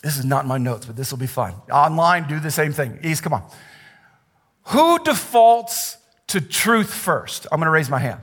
This 0.02 0.16
is 0.16 0.24
not 0.24 0.46
my 0.46 0.58
notes, 0.58 0.86
but 0.86 0.96
this 0.96 1.10
will 1.10 1.18
be 1.18 1.26
fun. 1.26 1.54
Online, 1.70 2.28
do 2.28 2.38
the 2.38 2.50
same 2.50 2.72
thing. 2.72 3.00
East, 3.02 3.22
come 3.22 3.32
on. 3.32 3.50
Who 4.68 4.98
defaults 5.02 5.96
to 6.28 6.40
truth 6.40 6.92
first? 6.92 7.46
I'm 7.50 7.58
going 7.58 7.66
to 7.66 7.72
raise 7.72 7.90
my 7.90 7.98
hand. 7.98 8.20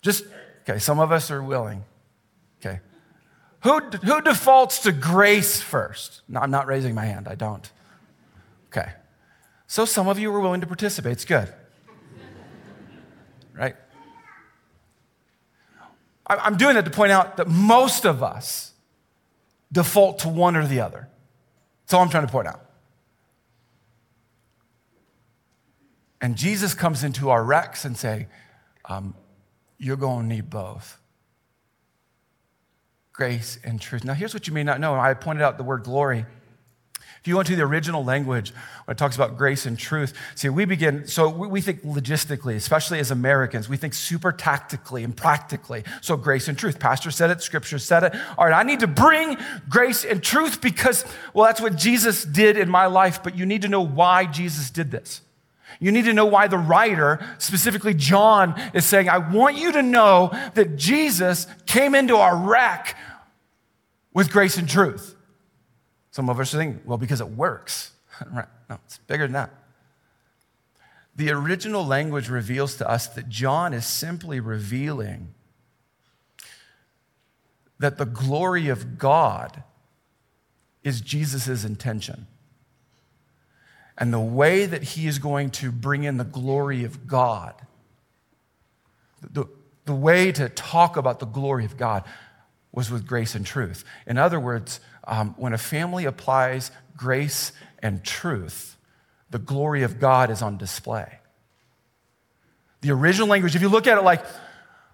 Just, 0.00 0.24
okay, 0.62 0.78
some 0.78 1.00
of 1.00 1.12
us 1.12 1.30
are 1.30 1.42
willing. 1.42 1.84
Okay. 2.60 2.80
Who, 3.62 3.80
who 3.80 4.20
defaults 4.22 4.80
to 4.80 4.92
grace 4.92 5.60
first? 5.60 6.22
No, 6.28 6.40
I'm 6.40 6.50
not 6.50 6.66
raising 6.66 6.94
my 6.94 7.04
hand. 7.04 7.28
I 7.28 7.34
don't. 7.34 7.70
Okay. 8.68 8.92
So 9.66 9.84
some 9.84 10.08
of 10.08 10.18
you 10.18 10.30
were 10.30 10.40
willing 10.40 10.60
to 10.60 10.66
participate. 10.66 11.12
It's 11.12 11.24
good. 11.24 11.52
Right? 13.52 13.76
I'm 16.26 16.56
doing 16.56 16.74
that 16.74 16.84
to 16.84 16.90
point 16.90 17.12
out 17.12 17.36
that 17.36 17.48
most 17.48 18.04
of 18.04 18.22
us 18.22 18.73
default 19.72 20.20
to 20.20 20.28
one 20.28 20.56
or 20.56 20.66
the 20.66 20.80
other. 20.80 21.08
That's 21.84 21.94
all 21.94 22.02
I'm 22.02 22.10
trying 22.10 22.26
to 22.26 22.32
point 22.32 22.48
out. 22.48 22.64
And 26.20 26.36
Jesus 26.36 26.72
comes 26.72 27.04
into 27.04 27.30
our 27.30 27.44
wrecks 27.44 27.84
and 27.84 27.96
say, 27.96 28.28
um, 28.86 29.14
you're 29.78 29.96
going 29.96 30.28
to 30.28 30.34
need 30.34 30.48
both 30.48 30.98
grace 33.12 33.58
and 33.62 33.80
truth. 33.80 34.04
Now, 34.04 34.14
here's 34.14 34.34
what 34.34 34.46
you 34.46 34.52
may 34.52 34.64
not 34.64 34.80
know. 34.80 34.94
I 34.94 35.14
pointed 35.14 35.42
out 35.42 35.56
the 35.56 35.64
word 35.64 35.84
glory. 35.84 36.26
If 37.24 37.28
you 37.28 37.36
went 37.36 37.48
to 37.48 37.56
the 37.56 37.62
original 37.62 38.04
language, 38.04 38.52
when 38.84 38.96
it 38.96 38.98
talks 38.98 39.16
about 39.16 39.38
grace 39.38 39.64
and 39.64 39.78
truth, 39.78 40.12
see, 40.34 40.50
we 40.50 40.66
begin, 40.66 41.06
so 41.06 41.30
we 41.30 41.62
think 41.62 41.80
logistically, 41.82 42.54
especially 42.54 42.98
as 42.98 43.10
Americans, 43.10 43.66
we 43.66 43.78
think 43.78 43.94
super 43.94 44.30
tactically 44.30 45.04
and 45.04 45.16
practically. 45.16 45.84
So, 46.02 46.18
grace 46.18 46.48
and 46.48 46.58
truth. 46.58 46.78
Pastor 46.78 47.10
said 47.10 47.30
it, 47.30 47.40
scripture 47.40 47.78
said 47.78 48.02
it. 48.02 48.14
All 48.36 48.44
right, 48.44 48.52
I 48.52 48.62
need 48.62 48.80
to 48.80 48.86
bring 48.86 49.38
grace 49.70 50.04
and 50.04 50.22
truth 50.22 50.60
because, 50.60 51.06
well, 51.32 51.46
that's 51.46 51.62
what 51.62 51.76
Jesus 51.76 52.26
did 52.26 52.58
in 52.58 52.68
my 52.68 52.84
life, 52.84 53.22
but 53.22 53.34
you 53.34 53.46
need 53.46 53.62
to 53.62 53.68
know 53.68 53.80
why 53.80 54.26
Jesus 54.26 54.68
did 54.68 54.90
this. 54.90 55.22
You 55.80 55.92
need 55.92 56.04
to 56.04 56.12
know 56.12 56.26
why 56.26 56.46
the 56.48 56.58
writer, 56.58 57.26
specifically 57.38 57.94
John, 57.94 58.60
is 58.74 58.84
saying, 58.84 59.08
I 59.08 59.16
want 59.16 59.56
you 59.56 59.72
to 59.72 59.82
know 59.82 60.30
that 60.52 60.76
Jesus 60.76 61.46
came 61.64 61.94
into 61.94 62.16
our 62.16 62.36
wreck 62.36 62.98
with 64.12 64.30
grace 64.30 64.58
and 64.58 64.68
truth. 64.68 65.13
Some 66.14 66.30
of 66.30 66.38
us 66.38 66.54
are 66.54 66.58
thinking, 66.58 66.80
well, 66.84 66.96
because 66.96 67.20
it 67.20 67.30
works. 67.30 67.90
right? 68.32 68.46
No, 68.70 68.78
it's 68.84 68.98
bigger 68.98 69.24
than 69.24 69.32
that. 69.32 69.50
The 71.16 71.32
original 71.32 71.84
language 71.84 72.28
reveals 72.28 72.76
to 72.76 72.88
us 72.88 73.08
that 73.08 73.28
John 73.28 73.74
is 73.74 73.84
simply 73.84 74.38
revealing 74.38 75.34
that 77.80 77.98
the 77.98 78.04
glory 78.06 78.68
of 78.68 78.96
God 78.96 79.64
is 80.84 81.00
Jesus' 81.00 81.64
intention. 81.64 82.28
And 83.98 84.12
the 84.12 84.20
way 84.20 84.66
that 84.66 84.84
he 84.84 85.08
is 85.08 85.18
going 85.18 85.50
to 85.50 85.72
bring 85.72 86.04
in 86.04 86.16
the 86.16 86.22
glory 86.24 86.84
of 86.84 87.08
God, 87.08 87.60
the, 89.20 89.46
the 89.84 89.96
way 89.96 90.30
to 90.30 90.48
talk 90.48 90.96
about 90.96 91.18
the 91.18 91.26
glory 91.26 91.64
of 91.64 91.76
God 91.76 92.04
was 92.70 92.90
with 92.90 93.04
grace 93.04 93.34
and 93.34 93.46
truth. 93.46 93.84
In 94.06 94.18
other 94.18 94.38
words, 94.40 94.80
um, 95.06 95.34
when 95.38 95.52
a 95.52 95.58
family 95.58 96.04
applies 96.04 96.70
grace 96.96 97.52
and 97.80 98.04
truth, 98.04 98.76
the 99.30 99.38
glory 99.38 99.82
of 99.82 99.98
God 99.98 100.30
is 100.30 100.42
on 100.42 100.56
display. 100.56 101.18
The 102.80 102.90
original 102.90 103.28
language, 103.28 103.56
if 103.56 103.62
you 103.62 103.68
look 103.68 103.86
at 103.86 103.98
it 103.98 104.02
like, 104.02 104.24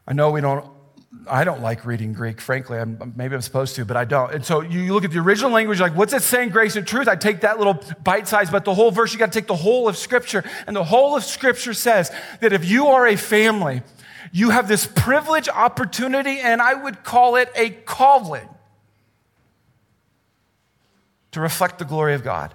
I 0.07 0.13
know 0.13 0.31
we 0.31 0.41
don't 0.41 0.65
I 1.29 1.43
don't 1.43 1.61
like 1.61 1.85
reading 1.85 2.13
Greek, 2.13 2.41
frankly. 2.41 2.79
I'm, 2.79 3.13
maybe 3.17 3.35
I'm 3.35 3.41
supposed 3.41 3.75
to, 3.77 3.85
but 3.85 3.97
I 3.97 4.05
don't. 4.05 4.33
And 4.33 4.47
so 4.47 4.61
you 4.61 4.95
look 4.95 5.05
at 5.05 5.11
the 5.11 5.19
original 5.19 5.51
language, 5.51 5.81
like, 5.81 5.97
what's 5.97 6.13
it 6.13 6.23
saying, 6.23 6.51
grace 6.51 6.77
and 6.77 6.87
truth? 6.87 7.09
I 7.09 7.17
take 7.17 7.41
that 7.41 7.59
little 7.59 7.83
bite 8.05 8.29
size, 8.29 8.49
but 8.49 8.65
the 8.65 8.75
whole 8.75 8.93
verse, 8.93 9.13
you 9.13 9.19
got 9.19 9.33
to 9.33 9.39
take 9.39 9.49
the 9.49 9.57
whole 9.57 9.89
of 9.89 9.97
Scripture. 9.97 10.45
And 10.69 10.77
the 10.77 10.85
whole 10.85 11.17
of 11.17 11.25
Scripture 11.25 11.75
says 11.75 12.13
that 12.41 12.53
if 12.53 12.65
you 12.65 12.87
are 12.87 13.09
a 13.09 13.17
family, 13.17 13.83
you 14.31 14.51
have 14.51 14.69
this 14.69 14.87
privilege, 14.87 15.49
opportunity, 15.49 16.39
and 16.39 16.63
I 16.63 16.75
would 16.75 17.03
call 17.03 17.35
it 17.35 17.51
a 17.57 17.71
calling 17.71 18.49
to 21.33 21.41
reflect 21.41 21.79
the 21.79 21.85
glory 21.85 22.15
of 22.15 22.23
God. 22.23 22.55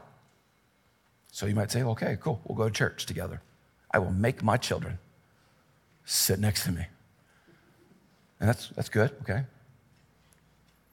So 1.32 1.46
you 1.46 1.56
might 1.56 1.72
say, 1.72 1.84
okay, 1.84 2.18
cool, 2.20 2.42
we'll 2.46 2.58
go 2.58 2.66
to 2.66 2.74
church 2.74 3.06
together. 3.06 3.42
I 3.92 4.00
will 4.00 4.12
make 4.12 4.44
my 4.44 4.58
children 4.58 5.00
sit 6.06 6.40
next 6.40 6.64
to 6.66 6.72
me. 6.72 6.86
And 8.40 8.50
that's, 8.50 8.70
that's 8.70 8.90
good, 8.90 9.12
okay. 9.22 9.44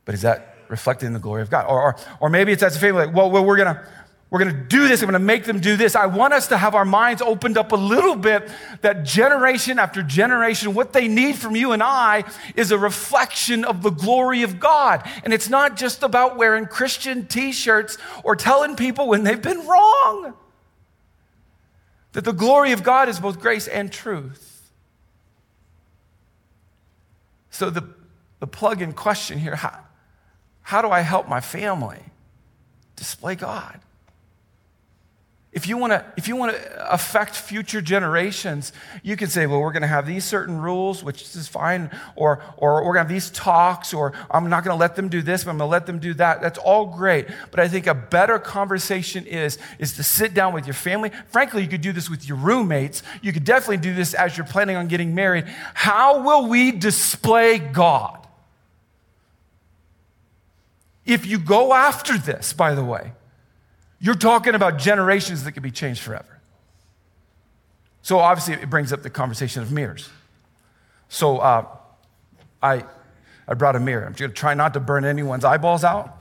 But 0.05 0.15
is 0.15 0.23
that 0.23 0.57
reflecting 0.69 1.13
the 1.13 1.19
glory 1.19 1.43
of 1.43 1.51
God? 1.51 1.67
Or, 1.69 1.83
or, 1.83 1.97
or 2.21 2.29
maybe 2.29 2.53
it's 2.53 2.63
as 2.63 2.77
a 2.77 2.81
family, 2.81 3.07
like, 3.07 3.15
well, 3.15 3.31
we're 3.31 3.57
going 3.57 3.75
to 3.75 3.87
we're 4.33 4.39
going 4.39 4.57
to 4.57 4.63
do 4.63 4.89
this. 4.89 5.03
I'm 5.03 5.11
going 5.11 5.21
to 5.21 5.27
make 5.27 5.45
them 5.45 5.61
do 5.61 5.77
this. 5.77 5.95
I 5.95 6.07
want 6.07 6.33
us 6.33 6.49
to 6.49 6.57
have 6.57 6.75
our 6.75 6.87
minds 6.87 7.21
opened 7.21 7.59
up 7.59 7.73
a 7.73 7.77
little 7.77 8.17
bit 8.17 8.51
that 8.81 9.05
generation 9.05 9.79
after 9.79 10.03
generation, 10.03 10.73
what 10.73 10.95
they 10.95 11.07
need 11.07 11.37
from 11.37 11.55
you 11.55 11.73
and 11.73 11.83
I 11.83 12.25
is 12.57 12.71
a 12.71 12.79
reflection 12.79 13.63
of 13.63 13.83
the 13.83 13.91
glory 13.91 14.43
of 14.43 14.59
God. 14.59 15.07
And 15.23 15.35
it's 15.35 15.51
not 15.51 15.77
just 15.77 16.03
about 16.03 16.39
wearing 16.39 16.65
Christian 16.65 17.27
t 17.27 17.53
shirts 17.53 17.99
or 18.25 18.35
telling 18.35 18.75
people 18.75 19.07
when 19.07 19.23
they've 19.23 19.43
been 19.43 19.67
wrong. 19.67 20.33
That 22.13 22.25
the 22.25 22.33
glory 22.33 22.73
of 22.73 22.83
God 22.83 23.11
is 23.11 23.21
both 23.21 23.39
grace 23.39 23.69
and 23.69 23.93
truth. 23.93 24.73
So, 27.51 27.69
the, 27.69 27.87
the 28.41 28.47
plug 28.47 28.81
in 28.81 28.95
question 28.95 29.39
here 29.39 29.57
how, 29.57 29.79
how 30.63 30.81
do 30.81 30.89
I 30.89 31.03
help 31.03 31.29
my 31.29 31.43
family 31.43 32.01
display 32.97 33.35
God? 33.35 33.79
If 35.53 35.69
you 35.69 35.77
want 35.77 35.93
to, 35.93 36.03
if 36.17 36.29
you 36.29 36.37
want 36.37 36.57
to 36.57 36.93
affect 36.93 37.37
future 37.37 37.83
generations, 37.83 38.73
you 39.03 39.17
can 39.17 39.29
say, 39.29 39.47
well, 39.47 39.61
we're 39.61 39.73
going 39.73 39.83
to 39.83 39.89
have 39.89 40.07
these 40.07 40.25
certain 40.25 40.59
rules, 40.59 41.05
which 41.05 41.23
is 41.37 41.47
fine, 41.47 41.91
or, 42.17 42.43
or 42.57 42.77
we're 42.77 42.95
going 42.95 42.95
to 42.95 43.01
have 43.01 43.09
these 43.11 43.29
talks, 43.31 43.93
or 43.93 44.15
I'm 44.31 44.49
not 44.49 44.65
going 44.65 44.75
to 44.75 44.81
let 44.81 44.97
them 44.97 45.11
do 45.11 45.21
this, 45.21 45.45
but 45.45 45.51
I'm 45.51 45.59
going 45.59 45.69
to 45.69 45.71
let 45.71 45.85
them 45.85 45.99
do 45.99 46.15
that. 46.15 46.41
That's 46.41 46.59
all 46.59 46.87
great. 46.87 47.27
But 47.51 47.61
I 47.61 47.69
think 47.69 47.87
a 47.87 47.93
better 47.95 48.39
conversation 48.39 49.27
is, 49.27 49.59
is 49.79 49.93
to 49.97 50.03
sit 50.03 50.33
down 50.33 50.55
with 50.55 50.67
your 50.67 50.73
family. 50.73 51.11
Frankly, 51.29 51.63
you 51.63 51.69
could 51.69 51.83
do 51.83 51.93
this 51.93 52.09
with 52.09 52.27
your 52.27 52.39
roommates. 52.39 53.03
You 53.21 53.35
could 53.35 53.45
definitely 53.45 53.77
do 53.77 53.95
this 53.95 54.15
as 54.15 54.39
you're 54.39 54.47
planning 54.47 54.77
on 54.77 54.89
getting 54.89 55.15
married. 55.15 55.45
How 55.75 56.23
will 56.23 56.49
we 56.49 56.73
display 56.73 57.59
God? 57.59 58.27
If 61.05 61.27
you 61.27 61.39
go 61.39 61.75
after 61.75 62.17
this, 62.17 62.55
by 62.55 62.75
the 62.75 62.85
way, 62.85 63.13
you're 64.03 64.17
talking 64.17 64.55
about 64.57 64.79
generations 64.79 65.45
that 65.45 65.53
could 65.53 65.63
be 65.63 65.71
changed 65.71 66.03
forever. 66.03 66.41
So 68.03 68.19
obviously, 68.19 68.55
it 68.55 68.69
brings 68.69 68.93
up 68.93 69.05
the 69.05 69.11
conversation 69.11 69.63
of 69.63 69.71
mirrors. 69.71 70.11
So 71.09 71.39
uh, 71.39 71.69
I, 72.61 72.85
I 73.47 73.55
brought 73.55 73.77
a 73.77 73.81
mirror. 73.81 74.05
I'm 74.05 74.13
going 74.13 74.33
to 74.33 74.37
try 74.37 74.55
not 74.55 74.75
to 74.75 74.81
burn 74.81 75.05
anyone's 75.05 75.45
eyeballs 75.45 75.85
out. 75.85 76.21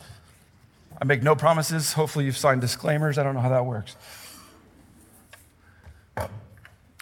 I 1.02 1.06
make 1.06 1.24
no 1.24 1.36
promises. 1.36 1.94
Hopefully, 1.94 2.26
you've 2.26 2.38
signed 2.38 2.62
disclaimers. 2.62 3.18
I 3.18 3.24
don't 3.24 3.34
know 3.34 3.42
how 3.42 3.50
that 3.50 3.66
works. 3.66 3.96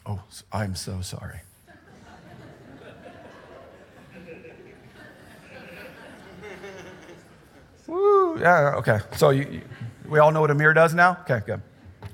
Oh, 0.06 0.22
I'm 0.54 0.76
so 0.76 1.02
sorry. 1.02 1.42
Woo, 7.88 8.40
yeah, 8.40 8.76
okay. 8.78 9.00
So 9.18 9.32
you, 9.32 9.46
you 9.52 9.62
we 10.10 10.20
all 10.20 10.32
know 10.32 10.42
what 10.42 10.52
a 10.52 10.56
mirror 10.56 10.74
does 10.74 10.94
now? 10.94 11.18
Okay, 11.22 11.42
good. 11.46 11.62
I'm 12.02 12.10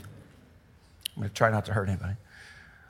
going 1.22 1.30
to 1.30 1.34
try 1.34 1.50
not 1.50 1.66
to 1.66 1.74
hurt 1.74 1.88
anybody. 1.88 2.16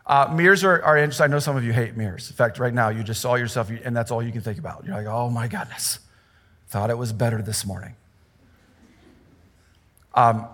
Uh, 0.06 0.32
mirrors 0.36 0.64
are, 0.64 0.82
are 0.84 0.98
interesting. 0.98 1.24
I 1.24 1.28
know 1.28 1.40
some 1.40 1.58
of 1.58 1.64
you 1.64 1.74
hate 1.74 1.96
mirrors. 1.96 2.30
In 2.30 2.36
fact, 2.36 2.60
right 2.60 2.74
now, 2.74 2.90
you 2.90 3.04
just 3.04 3.22
saw 3.22 3.36
yourself, 3.36 3.70
and 3.70 3.96
that's 3.96 4.12
all 4.12 4.22
you 4.22 4.32
can 4.32 4.42
think 4.42 4.60
about. 4.60 4.86
You're 4.86 4.96
like, 4.96 5.08
oh 5.08 5.30
my 5.30 5.48
goodness, 5.48 6.00
thought 6.68 6.90
it 6.90 6.98
was 6.98 7.12
better 7.12 7.42
this 7.42 7.66
morning. 7.66 7.96
Um, 10.14 10.48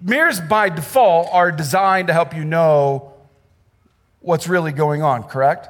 mirrors, 0.00 0.40
by 0.40 0.68
default, 0.68 1.28
are 1.32 1.52
designed 1.52 2.08
to 2.08 2.12
help 2.12 2.34
you 2.34 2.44
know 2.44 3.14
what's 4.20 4.48
really 4.48 4.72
going 4.72 5.02
on, 5.02 5.22
correct? 5.22 5.68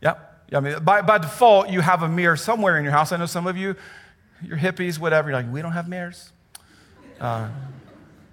Yep. 0.00 0.46
Yeah, 0.50 0.58
I 0.58 0.60
mean, 0.60 0.84
by, 0.84 1.02
by 1.02 1.18
default, 1.18 1.70
you 1.70 1.80
have 1.80 2.02
a 2.02 2.08
mirror 2.08 2.36
somewhere 2.36 2.78
in 2.78 2.84
your 2.84 2.92
house. 2.92 3.12
I 3.12 3.16
know 3.16 3.26
some 3.26 3.46
of 3.46 3.56
you 3.56 3.76
you're 4.42 4.58
hippies, 4.58 4.98
whatever. 4.98 5.30
You're 5.30 5.40
like, 5.40 5.52
we 5.52 5.62
don't 5.62 5.72
have 5.72 5.88
mirrors. 5.88 6.32
Uh, 7.20 7.48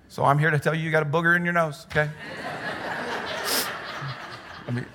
so 0.09 0.23
I'm 0.23 0.37
here 0.37 0.51
to 0.51 0.59
tell 0.59 0.75
you 0.75 0.83
you 0.83 0.91
got 0.91 1.03
a 1.03 1.05
booger 1.05 1.35
in 1.35 1.43
your 1.43 1.53
nose, 1.53 1.85
okay? 1.89 2.09
I 4.67 4.71
mean, 4.71 4.85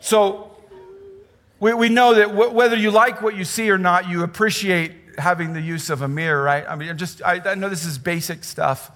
so 0.00 0.56
we, 1.60 1.74
we 1.74 1.88
know 1.88 2.14
that 2.14 2.28
w- 2.28 2.50
whether 2.50 2.76
you 2.76 2.90
like 2.90 3.22
what 3.22 3.36
you 3.36 3.44
see 3.44 3.70
or 3.70 3.78
not, 3.78 4.08
you 4.08 4.22
appreciate 4.22 4.92
having 5.18 5.52
the 5.52 5.60
use 5.60 5.90
of 5.90 6.02
a 6.02 6.08
mirror, 6.08 6.42
right? 6.42 6.64
I 6.66 6.74
mean, 6.74 6.88
i 6.88 6.92
just 6.92 7.22
I, 7.22 7.40
I 7.44 7.54
know 7.54 7.68
this 7.68 7.84
is 7.84 7.98
basic 7.98 8.44
stuff, 8.44 8.90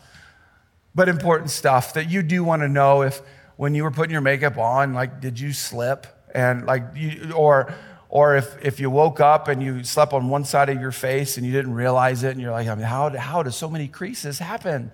but 0.94 1.08
important 1.08 1.50
stuff 1.50 1.94
that 1.94 2.10
you 2.10 2.22
do 2.22 2.42
want 2.42 2.62
to 2.62 2.68
know 2.68 3.02
if 3.02 3.20
when 3.56 3.74
you 3.74 3.84
were 3.84 3.90
putting 3.90 4.12
your 4.12 4.20
makeup 4.20 4.58
on, 4.58 4.94
like, 4.94 5.20
did 5.20 5.38
you 5.38 5.52
slip? 5.52 6.06
And 6.34 6.66
like, 6.66 6.84
you, 6.94 7.32
or 7.32 7.72
or 8.08 8.36
if, 8.36 8.64
if 8.64 8.80
you 8.80 8.88
woke 8.88 9.20
up 9.20 9.48
and 9.48 9.62
you 9.62 9.82
slept 9.84 10.12
on 10.12 10.28
one 10.28 10.44
side 10.44 10.68
of 10.68 10.80
your 10.80 10.92
face 10.92 11.36
and 11.36 11.46
you 11.46 11.52
didn't 11.52 11.74
realize 11.74 12.22
it, 12.22 12.30
and 12.30 12.40
you're 12.40 12.52
like, 12.52 12.68
I 12.68 12.74
mean, 12.74 12.84
how, 12.84 13.10
how 13.16 13.42
do 13.42 13.50
so 13.50 13.68
many 13.68 13.88
creases 13.88 14.38
happen 14.38 14.92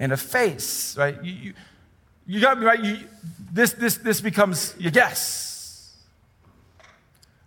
in 0.00 0.12
a 0.12 0.16
face, 0.16 0.96
right? 0.96 1.22
You, 1.22 1.32
you, 1.32 1.54
you 2.26 2.40
got 2.40 2.58
me 2.58 2.64
right. 2.64 2.82
You, 2.82 2.98
this, 3.52 3.72
this, 3.72 3.98
this 3.98 4.20
becomes 4.20 4.74
your 4.78 4.90
guess. 4.90 5.94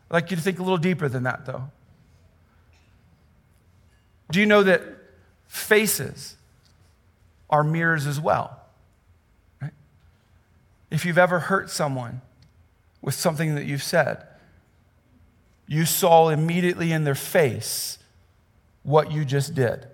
I'd 0.10 0.14
like 0.14 0.32
you 0.32 0.38
to 0.38 0.44
think 0.44 0.60
a 0.60 0.64
little 0.64 0.78
deeper 0.78 1.10
than 1.10 1.24
that, 1.24 1.46
though. 1.46 1.70
Do 4.32 4.40
you 4.40 4.46
know 4.46 4.64
that 4.64 4.84
faces 5.48 6.36
are 7.50 7.64
mirrors 7.64 8.06
as 8.06 8.20
well? 8.20 8.60
Right? 9.62 9.74
If 10.92 11.06
you've 11.06 11.18
ever 11.18 11.40
hurt 11.40 11.70
someone 11.70 12.22
with 13.02 13.16
something 13.16 13.56
that 13.56 13.66
you've 13.66 13.84
said, 13.84 14.24
you 15.68 15.86
saw 15.86 16.30
immediately 16.30 16.92
in 16.92 17.04
their 17.04 17.16
face 17.16 18.00
what 18.84 19.12
you 19.12 19.26
just 19.26 19.54
did. 19.54 19.86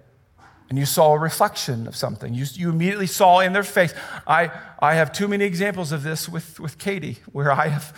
And 0.70 0.80
you 0.80 0.86
saw 0.86 1.14
a 1.14 1.20
reflection 1.20 1.88
of 1.88 1.96
something. 1.96 2.34
You, 2.34 2.46
you 2.54 2.70
immediately 2.70 3.08
saw 3.08 3.40
in 3.40 3.54
their 3.54 3.64
face. 3.64 3.94
I, 4.26 4.52
I 4.80 4.96
have 4.96 5.12
too 5.12 5.28
many 5.28 5.46
examples 5.46 5.92
of 5.92 6.04
this 6.04 6.30
with, 6.30 6.60
with 6.60 6.78
Katie, 6.78 7.18
where 7.32 7.52
I 7.52 7.68
have 7.68 7.96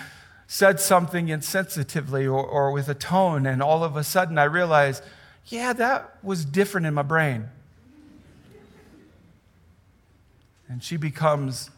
said 0.47 0.79
something 0.79 1.27
insensitively 1.27 2.25
or, 2.25 2.43
or 2.43 2.71
with 2.71 2.87
a 2.89 2.93
tone, 2.93 3.45
and 3.45 3.61
all 3.61 3.83
of 3.83 3.95
a 3.95 4.03
sudden 4.03 4.37
I 4.37 4.43
realize, 4.45 5.01
yeah, 5.47 5.73
that 5.73 6.17
was 6.23 6.45
different 6.45 6.87
in 6.87 6.93
my 6.93 7.01
brain. 7.01 7.49
And 10.67 10.83
she 10.83 10.97
becomes 10.97 11.69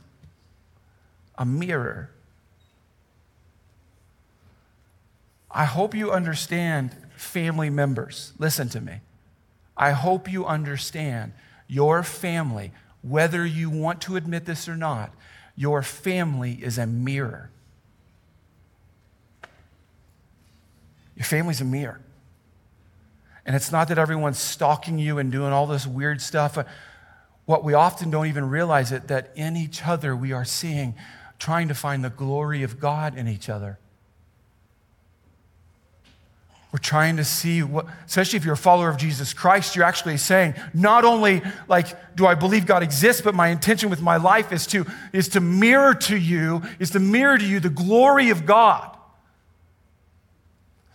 a 1.37 1.45
mirror 1.45 2.09
I 5.57 5.65
hope 5.65 5.95
you 5.95 6.11
understand 6.11 6.95
family 7.15 7.71
members. 7.71 8.31
Listen 8.37 8.69
to 8.69 8.79
me. 8.79 8.99
I 9.75 9.89
hope 9.89 10.31
you 10.31 10.45
understand 10.45 11.33
your 11.67 12.03
family, 12.03 12.73
whether 13.01 13.43
you 13.43 13.71
want 13.71 13.99
to 14.01 14.17
admit 14.17 14.45
this 14.45 14.69
or 14.69 14.77
not, 14.77 15.11
your 15.55 15.81
family 15.81 16.59
is 16.61 16.77
a 16.77 16.85
mirror. 16.85 17.49
Your 21.15 21.25
family's 21.25 21.59
a 21.59 21.65
mirror. 21.65 22.01
And 23.43 23.55
it's 23.55 23.71
not 23.71 23.87
that 23.87 23.97
everyone's 23.97 24.37
stalking 24.37 24.99
you 24.99 25.17
and 25.17 25.31
doing 25.31 25.53
all 25.53 25.65
this 25.65 25.87
weird 25.87 26.21
stuff. 26.21 26.59
Uh, 26.59 26.65
what 27.45 27.63
we 27.63 27.73
often 27.73 28.11
don't 28.11 28.27
even 28.27 28.47
realize 28.47 28.91
it 28.91 29.07
that 29.07 29.31
in 29.35 29.57
each 29.57 29.87
other 29.87 30.15
we 30.15 30.33
are 30.33 30.45
seeing, 30.45 30.93
trying 31.39 31.67
to 31.67 31.73
find 31.73 32.03
the 32.03 32.11
glory 32.11 32.61
of 32.61 32.79
God 32.79 33.17
in 33.17 33.27
each 33.27 33.49
other. 33.49 33.79
We're 36.71 36.79
trying 36.79 37.17
to 37.17 37.23
see 37.23 37.63
what, 37.63 37.85
especially 38.05 38.37
if 38.37 38.45
you're 38.45 38.55
a 38.55 38.57
follower 38.57 38.89
of 38.89 38.97
Jesus 38.97 39.33
Christ, 39.33 39.75
you're 39.75 39.85
actually 39.85 40.17
saying, 40.17 40.53
not 40.73 41.05
only 41.05 41.41
like, 41.69 42.15
do 42.15 42.27
I 42.27 42.35
believe 42.35 42.65
God 42.65 42.83
exists, 42.83 43.21
but 43.21 43.33
my 43.33 43.47
intention 43.47 43.89
with 43.89 44.01
my 44.01 44.17
life 44.17 44.51
is 44.51 44.67
to, 44.67 44.85
is 45.13 45.29
to 45.29 45.39
mirror 45.39 45.93
to 45.93 46.17
you, 46.17 46.61
is 46.77 46.91
to 46.91 46.99
mirror 46.99 47.37
to 47.37 47.45
you 47.45 47.61
the 47.61 47.69
glory 47.69 48.29
of 48.31 48.45
God. 48.45 48.97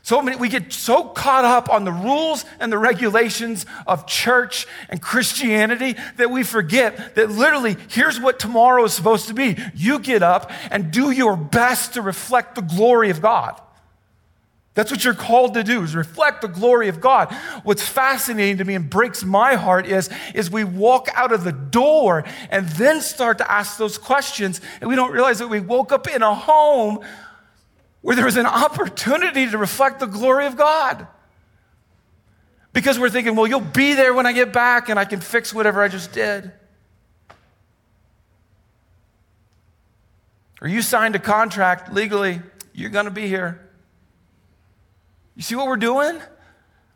So 0.05 0.21
many, 0.21 0.37
we 0.37 0.49
get 0.49 0.73
so 0.73 1.05
caught 1.05 1.45
up 1.45 1.71
on 1.71 1.85
the 1.85 1.93
rules 1.93 2.45
and 2.61 2.73
the 2.73 2.79
regulations 2.79 3.65
of 3.87 4.07
church 4.07 4.67
and 4.91 5.01
Christianity 5.01 5.95
that 6.17 6.31
we 6.31 6.43
forget 6.43 7.15
that 7.15 7.31
literally 7.31 7.77
here's 7.89 8.21
what 8.21 8.41
tomorrow 8.41 8.85
is 8.85 8.93
supposed 8.93 9.29
to 9.29 9.35
be. 9.35 9.57
You 9.75 10.01
get 10.01 10.23
up 10.23 10.51
and 10.71 10.91
do 10.91 11.13
your 11.13 11.37
best 11.37 11.95
to 11.95 12.03
reflect 12.03 12.57
the 12.57 12.63
glory 12.63 13.11
of 13.11 13.23
God. 13.23 13.59
That's 14.75 14.91
what 14.91 15.05
you're 15.05 15.13
called 15.13 15.55
to 15.55 15.63
do 15.63 15.83
is 15.83 15.95
reflect 15.95 16.41
the 16.41 16.49
glory 16.49 16.89
of 16.89 17.01
God. 17.01 17.33
What's 17.63 17.87
fascinating 17.87 18.57
to 18.59 18.65
me 18.65 18.75
and 18.75 18.89
breaks 18.89 19.23
my 19.23 19.55
heart 19.55 19.87
is, 19.87 20.09
is 20.35 20.51
we 20.51 20.65
walk 20.65 21.09
out 21.15 21.31
of 21.31 21.45
the 21.45 21.53
door 21.53 22.25
and 22.51 22.67
then 22.71 23.03
start 23.03 23.39
to 23.39 23.51
ask 23.51 23.77
those 23.77 23.99
questions 23.99 24.63
and 24.81 24.89
we 24.89 24.97
don't 24.97 25.13
realize 25.13 25.41
that 25.41 25.49
we 25.49 25.61
woke 25.61 25.93
up 25.93 26.09
in 26.09 26.23
a 26.23 26.35
home 26.35 27.01
where 28.01 28.17
there 28.17 28.25
was 28.25 28.39
an 28.39 28.47
opportunity 28.47 29.49
to 29.49 29.59
reflect 29.59 30.01
the 30.01 30.07
glory 30.07 30.47
of 30.47 30.57
God. 30.57 31.07
Because 32.73 32.99
we're 32.99 33.11
thinking, 33.11 33.37
well, 33.37 33.47
you'll 33.47 33.61
be 33.61 33.93
there 33.93 34.15
when 34.15 34.25
I 34.25 34.33
get 34.33 34.55
back 34.55 34.89
and 34.89 34.99
I 34.99 35.05
can 35.05 35.21
fix 35.21 35.53
whatever 35.53 35.83
I 35.83 35.89
just 35.89 36.13
did. 36.13 36.51
Or 40.63 40.69
you 40.69 40.81
signed 40.81 41.15
a 41.15 41.19
contract 41.19 41.93
legally 41.93 42.41
you're 42.73 42.89
going 42.89 43.05
to 43.05 43.11
be 43.11 43.29
here. 43.29 43.69
You 45.35 45.43
see 45.43 45.55
what 45.55 45.67
we're 45.67 45.77
doing? 45.77 46.21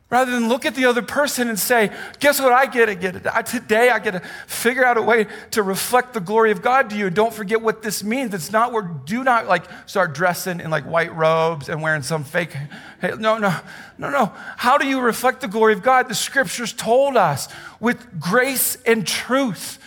Rather 0.09 0.31
than 0.31 0.49
look 0.49 0.64
at 0.64 0.77
the 0.77 0.85
other 0.85 1.03
person 1.03 1.49
and 1.49 1.59
say, 1.59 1.90
guess 2.20 2.40
what 2.40 2.53
I 2.53 2.66
get 2.66 2.87
to 2.87 2.94
get 2.94 3.16
it. 3.16 3.27
I, 3.27 3.42
today 3.42 3.90
I 3.90 3.99
get 3.99 4.12
to 4.12 4.20
figure 4.46 4.85
out 4.85 4.96
a 4.96 5.03
way 5.03 5.27
to 5.51 5.64
reflect 5.64 6.14
the 6.14 6.20
glory 6.20 6.53
of 6.53 6.62
God 6.62 6.90
to 6.90 6.96
you. 6.96 7.11
Don't 7.11 7.35
forget 7.35 7.61
what 7.61 7.83
this 7.83 8.05
means. 8.05 8.33
It's 8.33 8.53
not 8.53 8.72
where 8.72 8.83
do 8.83 9.25
not 9.25 9.49
like 9.49 9.64
start 9.87 10.14
dressing 10.14 10.61
in 10.61 10.70
like 10.70 10.85
white 10.85 11.12
robes 11.12 11.68
and 11.68 11.83
wearing 11.83 12.03
some 12.03 12.22
fake. 12.22 12.57
Hey, 13.01 13.14
no, 13.18 13.38
no, 13.38 13.53
no, 13.99 14.11
no. 14.11 14.33
How 14.57 14.79
do 14.79 14.87
you 14.87 15.01
reflect 15.01 15.40
the 15.40 15.49
glory 15.49 15.72
of 15.72 15.83
God? 15.83 16.09
The 16.09 16.14
scriptures 16.14 16.72
told 16.72 17.16
us 17.16 17.49
with 17.81 18.20
grace 18.20 18.79
and 18.87 19.05
truth, 19.05 19.81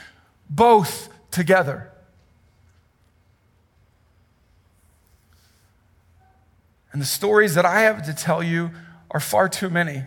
both 0.50 1.08
together. 1.32 1.94
And 6.91 7.02
the 7.02 7.06
stories 7.06 7.56
that 7.56 7.65
I 7.65 7.82
have 7.82 8.06
to 8.06 8.13
tell 8.13 8.41
you 8.41 8.71
are 9.12 9.19
far 9.19 9.47
too 9.47 9.69
many. 9.69 10.04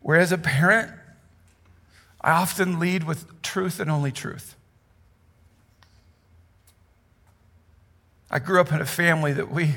Whereas 0.00 0.32
a 0.32 0.38
parent, 0.38 0.92
I 2.20 2.32
often 2.32 2.78
lead 2.78 3.04
with 3.04 3.42
truth 3.42 3.80
and 3.80 3.90
only 3.90 4.12
truth. 4.12 4.54
I 8.30 8.38
grew 8.38 8.60
up 8.60 8.72
in 8.72 8.80
a 8.80 8.86
family 8.86 9.32
that 9.32 9.50
we, 9.50 9.76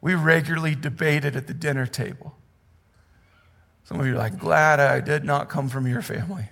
we 0.00 0.14
regularly 0.14 0.74
debated 0.74 1.36
at 1.36 1.46
the 1.46 1.54
dinner 1.54 1.86
table. 1.86 2.36
Some 3.84 4.00
of 4.00 4.06
you 4.06 4.14
are 4.14 4.18
like, 4.18 4.38
glad 4.38 4.80
I 4.80 5.00
did 5.00 5.24
not 5.24 5.48
come 5.48 5.68
from 5.68 5.86
your 5.86 6.02
family 6.02 6.48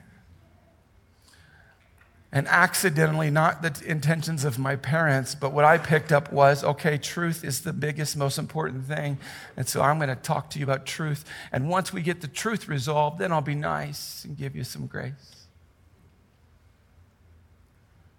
and 2.32 2.48
accidentally, 2.48 3.30
not 3.30 3.62
the 3.62 3.82
intentions 3.86 4.44
of 4.44 4.58
my 4.58 4.76
parents, 4.76 5.34
but 5.34 5.52
what 5.52 5.64
I 5.64 5.78
picked 5.78 6.12
up 6.12 6.32
was 6.32 6.64
okay, 6.64 6.98
truth 6.98 7.44
is 7.44 7.60
the 7.60 7.72
biggest, 7.72 8.16
most 8.16 8.36
important 8.36 8.84
thing. 8.84 9.18
And 9.56 9.66
so 9.66 9.80
I'm 9.80 9.98
going 9.98 10.08
to 10.08 10.16
talk 10.16 10.50
to 10.50 10.58
you 10.58 10.64
about 10.64 10.86
truth. 10.86 11.24
And 11.52 11.68
once 11.68 11.92
we 11.92 12.02
get 12.02 12.20
the 12.20 12.28
truth 12.28 12.68
resolved, 12.68 13.18
then 13.20 13.32
I'll 13.32 13.40
be 13.40 13.54
nice 13.54 14.24
and 14.24 14.36
give 14.36 14.56
you 14.56 14.64
some 14.64 14.86
grace. 14.86 15.46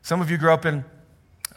Some 0.02 0.22
of 0.22 0.32
you 0.32 0.38
grew 0.38 0.54
up 0.54 0.66
in 0.66 0.86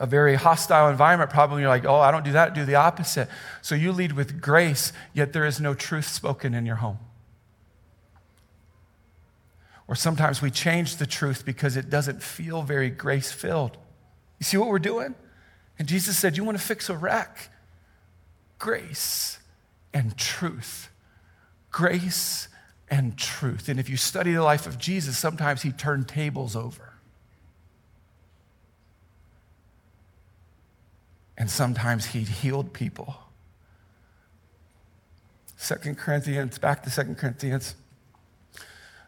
a 0.00 0.06
very 0.06 0.34
hostile 0.34 0.88
environment, 0.88 1.30
probably 1.30 1.60
you're 1.60 1.68
like, 1.68 1.84
oh, 1.84 2.00
I 2.00 2.10
don't 2.10 2.24
do 2.24 2.32
that, 2.32 2.54
do 2.54 2.64
the 2.64 2.74
opposite. 2.74 3.28
So 3.62 3.74
you 3.74 3.92
lead 3.92 4.12
with 4.12 4.40
grace, 4.40 4.92
yet 5.12 5.32
there 5.32 5.44
is 5.44 5.60
no 5.60 5.74
truth 5.74 6.08
spoken 6.08 6.54
in 6.54 6.66
your 6.66 6.76
home. 6.76 6.98
Or 9.90 9.96
sometimes 9.96 10.40
we 10.40 10.52
change 10.52 10.98
the 10.98 11.06
truth 11.06 11.44
because 11.44 11.76
it 11.76 11.90
doesn't 11.90 12.22
feel 12.22 12.62
very 12.62 12.90
grace 12.90 13.32
filled. 13.32 13.76
You 14.38 14.44
see 14.44 14.56
what 14.56 14.68
we're 14.68 14.78
doing? 14.78 15.16
And 15.80 15.88
Jesus 15.88 16.16
said, 16.16 16.36
You 16.36 16.44
want 16.44 16.56
to 16.56 16.62
fix 16.64 16.88
a 16.88 16.96
wreck? 16.96 17.50
Grace 18.60 19.40
and 19.92 20.16
truth. 20.16 20.90
Grace 21.72 22.46
and 22.88 23.18
truth. 23.18 23.68
And 23.68 23.80
if 23.80 23.90
you 23.90 23.96
study 23.96 24.32
the 24.32 24.44
life 24.44 24.64
of 24.64 24.78
Jesus, 24.78 25.18
sometimes 25.18 25.62
he 25.62 25.72
turned 25.72 26.06
tables 26.06 26.54
over. 26.54 26.92
And 31.36 31.50
sometimes 31.50 32.06
he 32.06 32.20
healed 32.20 32.72
people. 32.72 33.16
Second 35.56 35.98
Corinthians, 35.98 36.60
back 36.60 36.84
to 36.84 36.90
Second 36.90 37.18
Corinthians. 37.18 37.74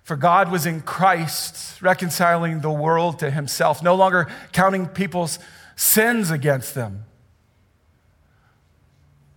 For 0.02 0.16
God 0.16 0.50
was 0.50 0.66
in 0.66 0.80
Christ, 0.80 1.80
reconciling 1.80 2.60
the 2.60 2.70
world 2.70 3.20
to 3.20 3.30
himself, 3.30 3.82
no 3.82 3.94
longer 3.94 4.28
counting 4.52 4.86
people's 4.86 5.38
sins 5.76 6.30
against 6.30 6.74
them. 6.74 7.04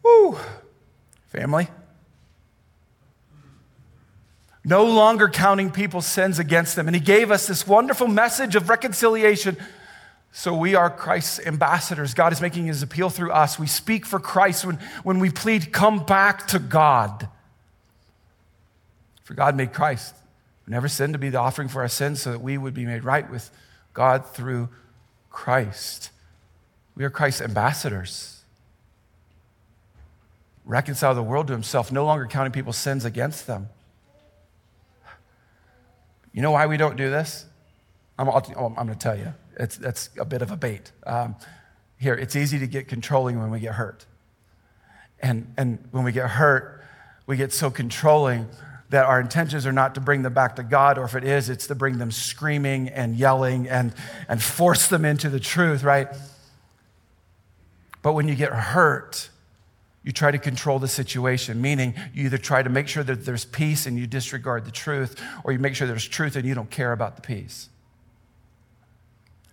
Woo, 0.03 0.37
family. 1.27 1.67
No 4.63 4.85
longer 4.85 5.29
counting 5.29 5.69
people's 5.69 6.07
sins 6.07 6.39
against 6.39 6.75
them. 6.75 6.87
And 6.87 6.95
he 6.95 7.01
gave 7.01 7.29
us 7.29 7.45
this 7.45 7.67
wonderful 7.67 8.07
message 8.07 8.55
of 8.55 8.67
reconciliation. 8.67 9.57
So 10.31 10.55
we 10.55 10.73
are 10.73 10.89
Christ's 10.89 11.45
ambassadors. 11.45 12.15
God 12.15 12.33
is 12.33 12.41
making 12.41 12.65
his 12.65 12.81
appeal 12.81 13.11
through 13.11 13.31
us. 13.31 13.59
We 13.59 13.67
speak 13.67 14.07
for 14.07 14.19
Christ 14.19 14.65
when, 14.65 14.79
when 15.03 15.19
we 15.19 15.29
plead, 15.29 15.71
come 15.71 16.03
back 16.03 16.47
to 16.47 16.57
God. 16.57 17.29
For 19.23 19.35
God 19.35 19.55
made 19.55 19.71
Christ 19.71 20.15
never 20.67 20.87
sinned 20.87 21.13
to 21.13 21.19
be 21.19 21.29
the 21.29 21.39
offering 21.39 21.67
for 21.67 21.81
our 21.81 21.87
sins 21.87 22.21
so 22.21 22.31
that 22.31 22.41
we 22.41 22.57
would 22.57 22.73
be 22.73 22.85
made 22.85 23.03
right 23.03 23.29
with 23.29 23.51
God 23.93 24.25
through 24.25 24.69
Christ. 25.29 26.11
We 26.95 27.03
are 27.03 27.09
Christ's 27.09 27.41
ambassadors. 27.41 28.43
Reconcile 30.63 31.13
the 31.13 31.23
world 31.23 31.47
to 31.47 31.53
himself, 31.53 31.91
no 31.91 32.05
longer 32.05 32.25
counting 32.25 32.51
people's 32.51 32.77
sins 32.77 33.05
against 33.05 33.45
them. 33.45 33.69
You 36.33 36.41
know 36.41 36.51
why 36.51 36.65
we 36.65 36.77
don't 36.77 36.97
do 36.97 37.09
this? 37.09 37.45
I'm, 38.17 38.29
I'm 38.29 38.73
going 38.75 38.87
to 38.87 38.95
tell 38.95 39.17
you. 39.17 39.33
It's, 39.57 39.77
that's 39.77 40.09
a 40.19 40.25
bit 40.25 40.41
of 40.41 40.51
a 40.51 40.57
bait. 40.57 40.91
Um, 41.05 41.35
here, 41.97 42.13
it's 42.13 42.35
easy 42.35 42.59
to 42.59 42.67
get 42.67 42.87
controlling 42.87 43.39
when 43.39 43.51
we 43.51 43.59
get 43.59 43.75
hurt. 43.75 44.05
And, 45.19 45.53
and 45.57 45.87
when 45.91 46.03
we 46.03 46.11
get 46.11 46.29
hurt, 46.29 46.83
we 47.25 47.37
get 47.37 47.53
so 47.53 47.69
controlling 47.69 48.47
that 48.95 49.07
our 49.07 49.19
intentions 49.19 49.65
are 49.65 49.73
not 49.73 49.93
to 49.95 49.99
bring 49.99 50.21
them 50.21 50.33
back 50.33 50.55
to 50.55 50.63
God, 50.63 50.97
or 50.97 51.03
if 51.03 51.15
it 51.15 51.25
is, 51.25 51.49
it's 51.49 51.67
to 51.67 51.75
bring 51.75 51.97
them 51.97 52.11
screaming 52.11 52.87
and 52.87 53.17
yelling 53.17 53.67
and, 53.67 53.93
and 54.29 54.41
force 54.41 54.87
them 54.87 55.03
into 55.03 55.29
the 55.29 55.37
truth, 55.37 55.83
right? 55.83 56.07
But 58.01 58.13
when 58.13 58.29
you 58.29 58.35
get 58.35 58.53
hurt, 58.53 59.29
you 60.01 60.13
try 60.13 60.31
to 60.31 60.37
control 60.37 60.79
the 60.79 60.87
situation, 60.87 61.61
meaning 61.61 61.93
you 62.13 62.23
either 62.27 62.37
try 62.37 62.63
to 62.63 62.69
make 62.69 62.87
sure 62.87 63.03
that 63.03 63.25
there's 63.25 63.43
peace 63.43 63.85
and 63.85 63.99
you 63.99 64.07
disregard 64.07 64.63
the 64.63 64.71
truth, 64.71 65.21
or 65.43 65.51
you 65.51 65.59
make 65.59 65.75
sure 65.75 65.89
there's 65.89 66.07
truth 66.07 66.37
and 66.37 66.45
you 66.45 66.55
don't 66.55 66.69
care 66.69 66.93
about 66.93 67.17
the 67.17 67.21
peace. 67.21 67.67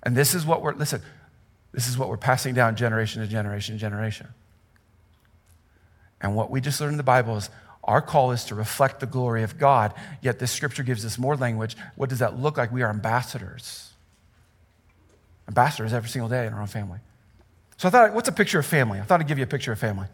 And 0.04 0.16
this 0.16 0.36
is 0.36 0.46
what 0.46 0.62
we're, 0.62 0.74
listen, 0.74 1.02
this 1.72 1.88
is 1.88 1.98
what 1.98 2.08
we're 2.08 2.16
passing 2.16 2.54
down 2.54 2.76
generation 2.76 3.22
to 3.22 3.26
generation 3.26 3.74
to 3.74 3.80
generation. 3.80 4.28
And 6.20 6.36
what 6.36 6.48
we 6.48 6.60
just 6.60 6.80
learned 6.80 6.92
in 6.92 6.96
the 6.96 7.02
Bible 7.02 7.38
is 7.38 7.50
our 7.84 8.00
call 8.00 8.30
is 8.30 8.44
to 8.44 8.54
reflect 8.54 9.00
the 9.00 9.06
glory 9.06 9.42
of 9.42 9.58
God, 9.58 9.92
yet 10.20 10.38
this 10.38 10.52
scripture 10.52 10.82
gives 10.82 11.04
us 11.04 11.18
more 11.18 11.36
language. 11.36 11.76
What 11.96 12.08
does 12.08 12.20
that 12.20 12.38
look 12.38 12.56
like? 12.56 12.70
We 12.70 12.82
are 12.82 12.90
ambassadors. 12.90 13.90
Ambassadors 15.48 15.92
every 15.92 16.08
single 16.08 16.28
day 16.28 16.46
in 16.46 16.52
our 16.52 16.60
own 16.60 16.68
family. 16.68 17.00
So 17.76 17.88
I 17.88 17.90
thought, 17.90 18.14
what's 18.14 18.28
a 18.28 18.32
picture 18.32 18.60
of 18.60 18.66
family? 18.66 19.00
I 19.00 19.02
thought 19.02 19.20
I'd 19.20 19.26
give 19.26 19.38
you 19.38 19.44
a 19.44 19.48
picture 19.48 19.72
of 19.72 19.78
family. 19.78 20.06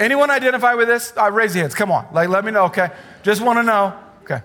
Anyone 0.00 0.30
identify 0.30 0.74
with 0.74 0.88
this? 0.88 1.12
Uh, 1.16 1.30
raise 1.30 1.54
your 1.54 1.62
hands. 1.62 1.74
Come 1.74 1.92
on. 1.92 2.08
Like, 2.12 2.30
let 2.30 2.44
me 2.44 2.50
know, 2.50 2.64
okay? 2.64 2.88
Just 3.22 3.42
want 3.42 3.58
to 3.58 3.62
know. 3.62 3.94
Okay. 4.22 4.40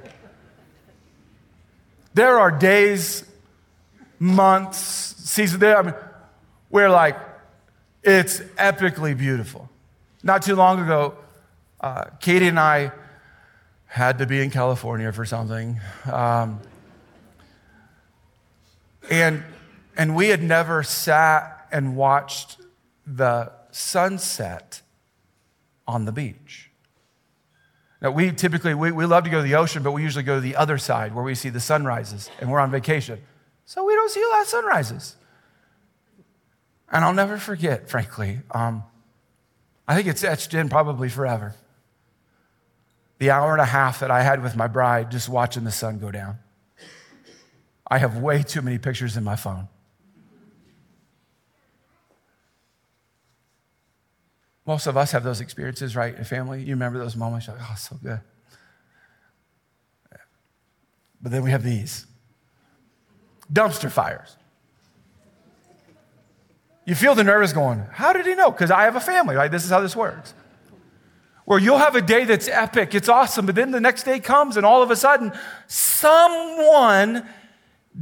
There 2.13 2.37
are 2.39 2.51
days, 2.51 3.23
months, 4.19 4.77
seasons 4.77 5.59
there. 5.59 5.77
I 5.77 5.81
mean, 5.81 5.95
where 6.69 6.89
like 6.89 7.17
it's 8.05 8.39
epically 8.39 9.17
beautiful. 9.17 9.69
Not 10.21 10.43
too 10.43 10.55
long 10.55 10.79
ago, 10.79 11.15
uh, 11.81 12.05
Katie 12.19 12.47
and 12.47 12.59
I 12.59 12.91
had 13.85 14.19
to 14.19 14.27
be 14.27 14.41
in 14.41 14.51
California 14.51 15.11
for 15.11 15.25
something. 15.25 15.79
Um, 16.11 16.59
and, 19.09 19.43
and 19.97 20.15
we 20.15 20.27
had 20.27 20.43
never 20.43 20.83
sat 20.83 21.67
and 21.71 21.95
watched 21.95 22.57
the 23.07 23.51
sunset 23.71 24.81
on 25.87 26.05
the 26.05 26.11
beach. 26.11 26.69
Now, 28.01 28.11
we 28.11 28.31
typically, 28.31 28.75
we, 28.75 28.91
we 28.91 29.05
love 29.05 29.23
to 29.23 29.29
go 29.31 29.37
to 29.37 29.43
the 29.43 29.55
ocean, 29.55 29.81
but 29.81 29.91
we 29.91 30.03
usually 30.03 30.23
go 30.23 30.35
to 30.35 30.41
the 30.41 30.55
other 30.55 30.77
side 30.77 31.15
where 31.15 31.23
we 31.23 31.33
see 31.33 31.49
the 31.49 31.59
sunrises 31.59 32.29
and 32.39 32.51
we're 32.51 32.59
on 32.59 32.69
vacation. 32.69 33.19
So 33.65 33.83
we 33.83 33.95
don't 33.95 34.11
see 34.11 34.21
a 34.21 34.27
lot 34.27 34.41
of 34.41 34.47
sunrises. 34.47 35.15
And 36.95 37.03
I'll 37.03 37.13
never 37.13 37.37
forget, 37.37 37.89
frankly. 37.89 38.39
Um, 38.51 38.81
I 39.85 39.95
think 39.95 40.07
it's 40.07 40.23
etched 40.23 40.53
in 40.53 40.69
probably 40.69 41.09
forever. 41.09 41.53
The 43.17 43.31
hour 43.31 43.51
and 43.51 43.59
a 43.59 43.65
half 43.65 43.99
that 43.99 44.09
I 44.09 44.23
had 44.23 44.41
with 44.41 44.55
my 44.55 44.67
bride 44.67 45.11
just 45.11 45.27
watching 45.27 45.65
the 45.65 45.73
sun 45.73 45.99
go 45.99 46.09
down. 46.09 46.39
I 47.85 47.97
have 47.97 48.19
way 48.19 48.43
too 48.43 48.61
many 48.61 48.77
pictures 48.77 49.17
in 49.17 49.25
my 49.25 49.35
phone. 49.35 49.67
Most 54.65 54.87
of 54.87 54.95
us 54.95 55.11
have 55.11 55.25
those 55.25 55.41
experiences, 55.41 55.97
right? 55.97 56.15
In 56.15 56.23
family, 56.23 56.63
you 56.63 56.75
remember 56.75 56.97
those 56.97 57.17
moments, 57.17 57.47
you're 57.47 57.57
like, 57.57 57.65
oh, 57.69 57.75
so 57.75 57.97
good. 58.01 58.21
But 61.21 61.33
then 61.33 61.43
we 61.43 61.51
have 61.51 61.61
these 61.61 62.05
dumpster 63.51 63.91
fires. 63.91 64.37
You 66.85 66.93
feel 66.93 67.15
the 67.15 67.23
nervous 67.23 67.51
going, 67.51 67.83
How 67.91 68.13
did 68.13 68.25
he 68.25 68.35
know? 68.35 68.51
Because 68.51 68.71
I 68.71 68.83
have 68.83 68.95
a 68.95 68.99
family, 68.99 69.35
right? 69.35 69.51
This 69.51 69.65
is 69.65 69.71
how 69.71 69.81
this 69.81 69.95
works. 69.95 70.33
Where 71.45 71.59
you'll 71.59 71.77
have 71.77 71.95
a 71.95 72.01
day 72.01 72.25
that's 72.25 72.47
epic, 72.47 72.95
it's 72.95 73.09
awesome, 73.09 73.45
but 73.45 73.55
then 73.55 73.71
the 73.71 73.79
next 73.79 74.03
day 74.03 74.19
comes 74.19 74.57
and 74.57 74.65
all 74.65 74.81
of 74.81 74.89
a 74.89 74.95
sudden, 74.95 75.31
someone 75.67 77.27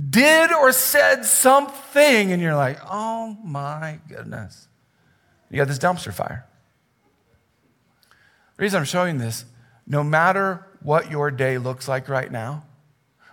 did 0.09 0.51
or 0.51 0.71
said 0.71 1.23
something, 1.25 2.31
and 2.31 2.41
you're 2.41 2.55
like, 2.55 2.79
oh 2.89 3.37
my 3.43 3.99
goodness. 4.07 4.67
You 5.49 5.57
got 5.57 5.67
this 5.67 5.77
dumpster 5.77 6.13
fire. 6.13 6.45
The 8.57 8.63
reason 8.63 8.79
I'm 8.79 8.85
showing 8.85 9.17
this, 9.17 9.45
no 9.85 10.03
matter 10.03 10.65
what 10.81 11.11
your 11.11 11.29
day 11.29 11.57
looks 11.57 11.87
like 11.87 12.07
right 12.09 12.31
now, 12.31 12.63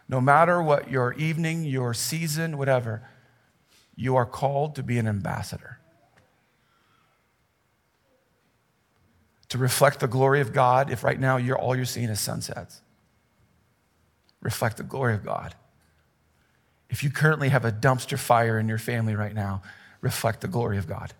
no 0.08 0.20
matter 0.20 0.60
what 0.60 0.90
your 0.90 1.12
evening, 1.14 1.64
your 1.64 1.94
season, 1.94 2.58
whatever, 2.58 3.02
you 4.00 4.16
are 4.16 4.24
called 4.24 4.76
to 4.76 4.82
be 4.82 4.96
an 4.96 5.06
ambassador. 5.06 5.78
To 9.50 9.58
reflect 9.58 10.00
the 10.00 10.08
glory 10.08 10.40
of 10.40 10.54
God, 10.54 10.90
if 10.90 11.04
right 11.04 11.20
now 11.20 11.36
you're 11.36 11.58
all 11.58 11.76
you're 11.76 11.84
seeing 11.84 12.08
is 12.08 12.18
sunsets. 12.18 12.80
Reflect 14.40 14.78
the 14.78 14.84
glory 14.84 15.12
of 15.12 15.22
God. 15.22 15.54
If 16.88 17.04
you 17.04 17.10
currently 17.10 17.50
have 17.50 17.66
a 17.66 17.70
dumpster 17.70 18.18
fire 18.18 18.58
in 18.58 18.68
your 18.68 18.78
family 18.78 19.14
right 19.14 19.34
now, 19.34 19.60
reflect 20.00 20.40
the 20.40 20.48
glory 20.48 20.78
of 20.78 20.88
God. 20.88 21.12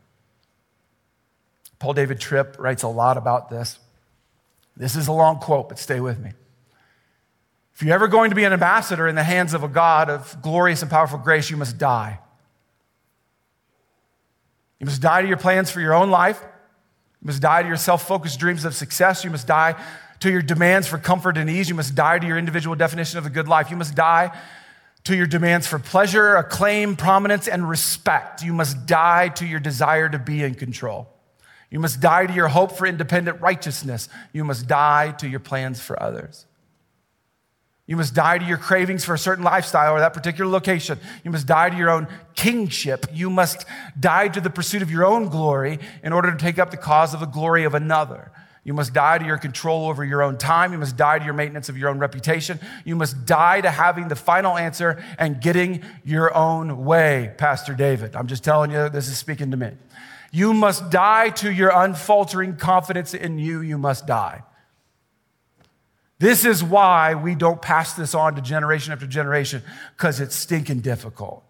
Paul 1.81 1.93
David 1.93 2.18
Tripp 2.18 2.59
writes 2.59 2.83
a 2.83 2.89
lot 2.89 3.18
about 3.18 3.51
this. 3.51 3.78
This 4.74 4.97
is 4.97 5.07
a 5.07 5.12
long 5.12 5.39
quote, 5.39 5.68
but 5.68 5.78
stay 5.78 6.01
with 6.01 6.18
me. 6.18 6.31
If 7.74 7.83
you're 7.83 7.95
ever 7.95 8.09
going 8.09 8.31
to 8.31 8.37
be 8.37 8.45
an 8.45 8.55
ambassador 8.55 9.07
in 9.07 9.16
the 9.16 9.22
hands 9.22 9.53
of 9.53 9.64
a 9.64 9.68
God 9.68 10.09
of 10.09 10.41
glorious 10.41 10.81
and 10.81 10.91
powerful 10.91 11.18
grace, 11.18 11.51
you 11.51 11.59
must 11.59 11.76
die. 11.76 12.20
You 14.81 14.87
must 14.87 15.03
die 15.03 15.22
to 15.22 15.28
your 15.28 15.37
plans 15.37 15.70
for 15.70 15.81
your 15.81 15.95
own 15.95 16.11
life. 16.11 16.41
You 16.43 17.26
must 17.26 17.43
die 17.43 17.62
to 17.62 17.68
your 17.68 17.76
self 17.76 18.07
focused 18.07 18.41
dreams 18.41 18.64
of 18.64 18.74
success. 18.74 19.24
You 19.24 19.31
must 19.31 19.47
die 19.47 19.81
to 20.20 20.31
your 20.31 20.43
demands 20.43 20.89
for 20.89 20.99
comfort 20.99 21.37
and 21.37 21.49
ease. 21.49 21.68
You 21.68 21.74
must 21.74 21.95
die 21.95 22.18
to 22.18 22.26
your 22.26 22.39
individual 22.39 22.74
definition 22.74 23.18
of 23.18 23.26
a 23.26 23.31
good 23.31 23.47
life. 23.47 23.70
You 23.70 23.76
must 23.76 23.95
die 23.95 24.37
to 25.05 25.16
your 25.16 25.26
demands 25.26 25.66
for 25.66 25.78
pleasure, 25.78 26.37
acclaim, 26.37 26.97
prominence, 26.97 27.47
and 27.49 27.68
respect. 27.68 28.43
You 28.43 28.53
must 28.53 28.87
die 28.87 29.28
to 29.28 29.47
your 29.47 29.61
desire 29.61 30.09
to 30.09 30.18
be 30.18 30.43
in 30.43 30.55
control. 30.55 31.09
You 31.70 31.78
must 31.78 32.01
die 32.01 32.26
to 32.26 32.33
your 32.33 32.49
hope 32.49 32.72
for 32.72 32.87
independent 32.87 33.41
righteousness. 33.41 34.09
You 34.33 34.45
must 34.45 34.66
die 34.66 35.12
to 35.18 35.28
your 35.28 35.41
plans 35.41 35.81
for 35.81 36.03
others. 36.03 36.47
You 37.91 37.97
must 37.97 38.14
die 38.14 38.38
to 38.38 38.45
your 38.45 38.57
cravings 38.57 39.05
for 39.05 39.14
a 39.14 39.18
certain 39.18 39.43
lifestyle 39.43 39.97
or 39.97 39.99
that 39.99 40.14
particular 40.14 40.49
location. 40.49 41.01
You 41.24 41.32
must 41.32 41.49
die 41.49 41.70
to 41.70 41.76
your 41.76 41.91
own 41.91 42.07
kingship. 42.36 43.07
You 43.12 43.28
must 43.28 43.66
die 43.99 44.28
to 44.28 44.41
the 44.41 44.49
pursuit 44.49 44.80
of 44.80 44.93
your 44.93 45.05
own 45.05 45.28
glory 45.28 45.80
in 46.05 46.12
order 46.12 46.30
to 46.30 46.36
take 46.36 46.61
up 46.61 46.70
the 46.70 46.76
cause 46.76 47.14
of 47.14 47.18
the 47.18 47.26
glory 47.26 47.64
of 47.64 47.74
another. 47.74 48.30
You 48.62 48.74
must 48.74 48.93
die 48.93 49.18
to 49.18 49.26
your 49.26 49.38
control 49.38 49.88
over 49.88 50.05
your 50.05 50.22
own 50.22 50.38
time. 50.38 50.70
You 50.70 50.78
must 50.78 50.97
die 50.97 51.18
to 51.18 51.24
your 51.24 51.34
maintenance 51.34 51.68
of 51.68 51.76
your 51.76 51.88
own 51.88 51.99
reputation. 51.99 52.61
You 52.84 52.95
must 52.95 53.26
die 53.26 53.61
to 53.61 53.70
having 53.72 54.07
the 54.07 54.14
final 54.14 54.57
answer 54.57 55.03
and 55.18 55.41
getting 55.41 55.82
your 56.05 56.32
own 56.32 56.84
way, 56.84 57.34
Pastor 57.38 57.74
David. 57.74 58.14
I'm 58.14 58.28
just 58.28 58.45
telling 58.45 58.70
you, 58.70 58.88
this 58.88 59.09
is 59.09 59.18
speaking 59.18 59.51
to 59.51 59.57
me. 59.57 59.72
You 60.30 60.55
must 60.55 60.91
die 60.91 61.30
to 61.30 61.51
your 61.51 61.72
unfaltering 61.74 62.55
confidence 62.57 63.14
in 63.14 63.41
you. 63.41 63.62
You 63.62 63.78
must 63.78 64.07
die. 64.07 64.45
This 66.21 66.45
is 66.45 66.62
why 66.62 67.14
we 67.14 67.35
don't 67.35 67.61
pass 67.61 67.95
this 67.95 68.14
on 68.14 68.37
to 68.37 68.43
generation 68.43 68.93
after 68.93 69.07
generation, 69.07 69.62
because 69.97 70.21
it's 70.21 70.37
stinking 70.37 70.81
difficult. 70.81 71.43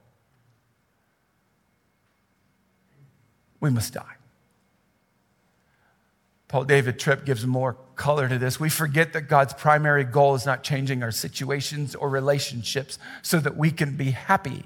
We 3.58 3.68
must 3.70 3.92
die. 3.92 4.14
Paul 6.46 6.64
David 6.64 7.00
Tripp 7.00 7.24
gives 7.24 7.44
more 7.44 7.76
color 7.96 8.28
to 8.28 8.38
this. 8.38 8.60
We 8.60 8.70
forget 8.70 9.12
that 9.12 9.22
God's 9.22 9.54
primary 9.54 10.04
goal 10.04 10.36
is 10.36 10.46
not 10.46 10.62
changing 10.62 11.02
our 11.02 11.12
situations 11.12 11.96
or 11.96 12.08
relationships 12.08 12.96
so 13.22 13.40
that 13.40 13.56
we 13.56 13.72
can 13.72 13.96
be 13.96 14.12
happy, 14.12 14.64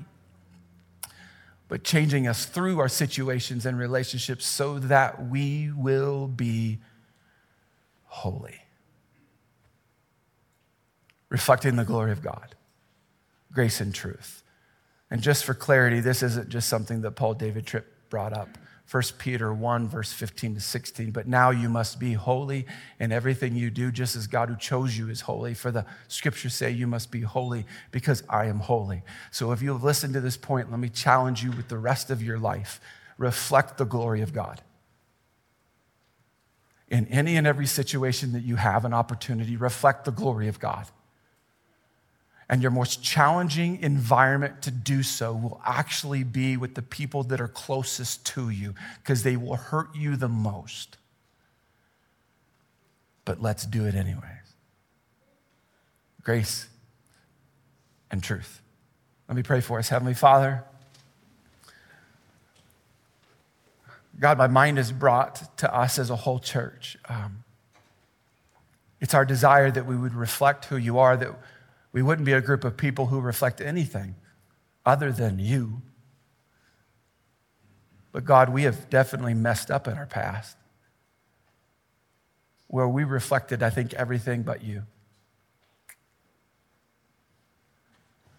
but 1.68 1.82
changing 1.82 2.26
us 2.26 2.44
through 2.44 2.78
our 2.78 2.88
situations 2.90 3.64
and 3.64 3.78
relationships 3.78 4.46
so 4.46 4.78
that 4.78 5.28
we 5.28 5.72
will 5.74 6.28
be 6.28 6.78
holy, 8.04 8.63
reflecting 11.28 11.76
the 11.76 11.84
glory 11.84 12.12
of 12.12 12.22
God, 12.22 12.54
grace 13.52 13.80
and 13.80 13.94
truth. 13.94 14.42
And 15.10 15.22
just 15.22 15.44
for 15.44 15.54
clarity, 15.54 16.00
this 16.00 16.22
isn't 16.22 16.48
just 16.48 16.68
something 16.68 17.02
that 17.02 17.12
Paul 17.12 17.34
David 17.34 17.66
Tripp 17.66 18.10
brought 18.10 18.32
up. 18.32 18.48
1 18.90 19.02
Peter 19.18 19.52
1, 19.52 19.88
verse 19.88 20.12
15 20.12 20.56
to 20.56 20.60
16. 20.60 21.10
But 21.10 21.26
now 21.26 21.50
you 21.50 21.68
must 21.68 21.98
be 21.98 22.12
holy 22.12 22.66
in 23.00 23.12
everything 23.12 23.56
you 23.56 23.70
do, 23.70 23.90
just 23.90 24.14
as 24.14 24.26
God 24.26 24.48
who 24.48 24.56
chose 24.56 24.96
you 24.96 25.08
is 25.08 25.22
holy. 25.22 25.54
For 25.54 25.70
the 25.70 25.86
scriptures 26.08 26.54
say 26.54 26.70
you 26.70 26.86
must 26.86 27.10
be 27.10 27.22
holy 27.22 27.64
because 27.90 28.22
I 28.28 28.46
am 28.46 28.60
holy. 28.60 29.02
So 29.30 29.52
if 29.52 29.62
you 29.62 29.72
have 29.72 29.82
listened 29.82 30.14
to 30.14 30.20
this 30.20 30.36
point, 30.36 30.70
let 30.70 30.80
me 30.80 30.90
challenge 30.90 31.42
you 31.42 31.50
with 31.50 31.68
the 31.68 31.78
rest 31.78 32.10
of 32.10 32.22
your 32.22 32.38
life. 32.38 32.80
Reflect 33.16 33.78
the 33.78 33.86
glory 33.86 34.20
of 34.20 34.32
God. 34.32 34.60
In 36.88 37.06
any 37.06 37.36
and 37.36 37.46
every 37.46 37.66
situation 37.66 38.32
that 38.32 38.42
you 38.42 38.56
have 38.56 38.84
an 38.84 38.92
opportunity, 38.92 39.56
reflect 39.56 40.04
the 40.04 40.12
glory 40.12 40.48
of 40.48 40.60
God 40.60 40.86
and 42.48 42.62
your 42.62 42.70
most 42.70 43.02
challenging 43.02 43.80
environment 43.82 44.62
to 44.62 44.70
do 44.70 45.02
so 45.02 45.32
will 45.32 45.60
actually 45.64 46.24
be 46.24 46.56
with 46.56 46.74
the 46.74 46.82
people 46.82 47.22
that 47.24 47.40
are 47.40 47.48
closest 47.48 48.26
to 48.26 48.50
you 48.50 48.74
because 49.02 49.22
they 49.22 49.36
will 49.36 49.56
hurt 49.56 49.94
you 49.94 50.16
the 50.16 50.28
most. 50.28 50.98
But 53.24 53.40
let's 53.40 53.64
do 53.64 53.86
it 53.86 53.94
anyways. 53.94 54.22
Grace 56.22 56.68
and 58.10 58.22
truth. 58.22 58.60
Let 59.28 59.36
me 59.36 59.42
pray 59.42 59.60
for 59.60 59.78
us. 59.78 59.88
Heavenly 59.88 60.14
Father, 60.14 60.64
God, 64.20 64.38
my 64.38 64.46
mind 64.46 64.78
is 64.78 64.92
brought 64.92 65.56
to 65.58 65.74
us 65.74 65.98
as 65.98 66.10
a 66.10 66.16
whole 66.16 66.38
church. 66.38 66.96
Um, 67.08 67.44
it's 69.00 69.12
our 69.12 69.24
desire 69.24 69.70
that 69.70 69.86
we 69.86 69.96
would 69.96 70.14
reflect 70.14 70.66
who 70.66 70.76
you 70.76 70.98
are, 70.98 71.16
that 71.16 71.30
we 71.94 72.02
wouldn't 72.02 72.26
be 72.26 72.32
a 72.32 72.40
group 72.40 72.64
of 72.64 72.76
people 72.76 73.06
who 73.06 73.20
reflect 73.20 73.60
anything 73.60 74.16
other 74.84 75.12
than 75.12 75.38
you. 75.38 75.80
But 78.10 78.24
God, 78.24 78.48
we 78.48 78.64
have 78.64 78.90
definitely 78.90 79.32
messed 79.32 79.70
up 79.70 79.86
in 79.86 79.94
our 79.94 80.04
past 80.04 80.56
where 82.66 82.88
we 82.88 83.04
reflected, 83.04 83.62
I 83.62 83.70
think, 83.70 83.94
everything 83.94 84.42
but 84.42 84.64
you. 84.64 84.82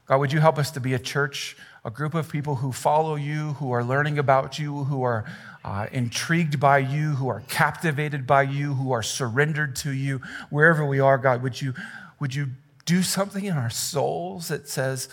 God, 0.05 0.19
would 0.19 0.33
you 0.33 0.41
help 0.41 0.57
us 0.57 0.69
to 0.71 0.81
be 0.81 0.93
a 0.93 0.99
church, 0.99 1.55
a 1.85 1.89
group 1.89 2.13
of 2.13 2.29
people 2.29 2.55
who 2.55 2.73
follow 2.73 3.15
you, 3.15 3.53
who 3.53 3.71
are 3.71 3.85
learning 3.85 4.19
about 4.19 4.59
you, 4.59 4.83
who 4.83 5.03
are 5.03 5.23
uh, 5.63 5.87
intrigued 5.93 6.59
by 6.59 6.79
you, 6.79 7.11
who 7.11 7.29
are 7.29 7.41
captivated 7.47 8.27
by 8.27 8.41
you, 8.41 8.73
who 8.73 8.91
are 8.91 9.01
surrendered 9.01 9.77
to 9.77 9.91
you, 9.91 10.19
wherever 10.49 10.85
we 10.85 10.99
are, 10.99 11.17
God, 11.17 11.41
would 11.41 11.61
you, 11.61 11.73
would 12.19 12.35
you 12.35 12.47
do 12.86 13.01
something 13.01 13.45
in 13.45 13.57
our 13.57 13.69
souls 13.69 14.47
that 14.47 14.69
says, 14.69 15.09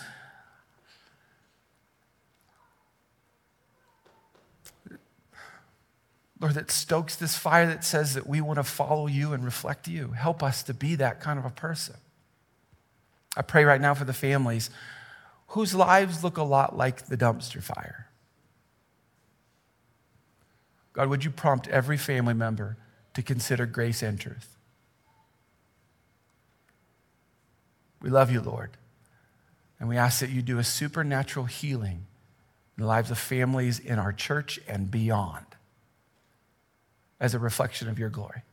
Lord, 6.39 6.55
that 6.55 6.69
stokes 6.71 7.15
this 7.15 7.37
fire 7.37 7.65
that 7.67 7.83
says 7.83 8.13
that 8.15 8.27
we 8.27 8.41
want 8.41 8.57
to 8.57 8.63
follow 8.63 9.07
you 9.07 9.33
and 9.33 9.43
reflect 9.45 9.87
you. 9.87 10.09
Help 10.09 10.43
us 10.43 10.61
to 10.63 10.73
be 10.73 10.95
that 10.95 11.19
kind 11.19 11.39
of 11.39 11.45
a 11.45 11.49
person. 11.49 11.95
I 13.35 13.41
pray 13.41 13.63
right 13.63 13.81
now 13.81 13.93
for 13.93 14.05
the 14.05 14.13
families 14.13 14.69
whose 15.47 15.73
lives 15.73 16.23
look 16.23 16.37
a 16.37 16.43
lot 16.43 16.75
like 16.75 17.07
the 17.07 17.17
dumpster 17.17 17.61
fire. 17.61 18.09
God, 20.93 21.09
would 21.09 21.23
you 21.23 21.31
prompt 21.31 21.67
every 21.69 21.97
family 21.97 22.33
member 22.33 22.77
to 23.13 23.23
consider 23.23 23.65
grace 23.65 24.03
and 24.03 24.19
truth? 24.19 24.52
We 28.03 28.09
love 28.09 28.29
you, 28.29 28.41
Lord. 28.41 28.71
And 29.79 29.89
we 29.89 29.97
ask 29.97 30.19
that 30.19 30.29
you 30.29 30.43
do 30.43 30.59
a 30.59 30.63
supernatural 30.63 31.45
healing 31.45 32.05
in 32.77 32.83
the 32.83 32.85
lives 32.85 33.09
of 33.09 33.17
families 33.17 33.79
in 33.79 33.97
our 33.97 34.13
church 34.13 34.59
and 34.67 34.91
beyond 34.91 35.45
as 37.19 37.33
a 37.33 37.39
reflection 37.39 37.87
of 37.87 37.97
your 37.97 38.09
glory. 38.09 38.43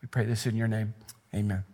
We 0.00 0.08
pray 0.08 0.24
this 0.24 0.46
in 0.46 0.56
your 0.56 0.68
name. 0.68 0.94
Amen. 1.34 1.64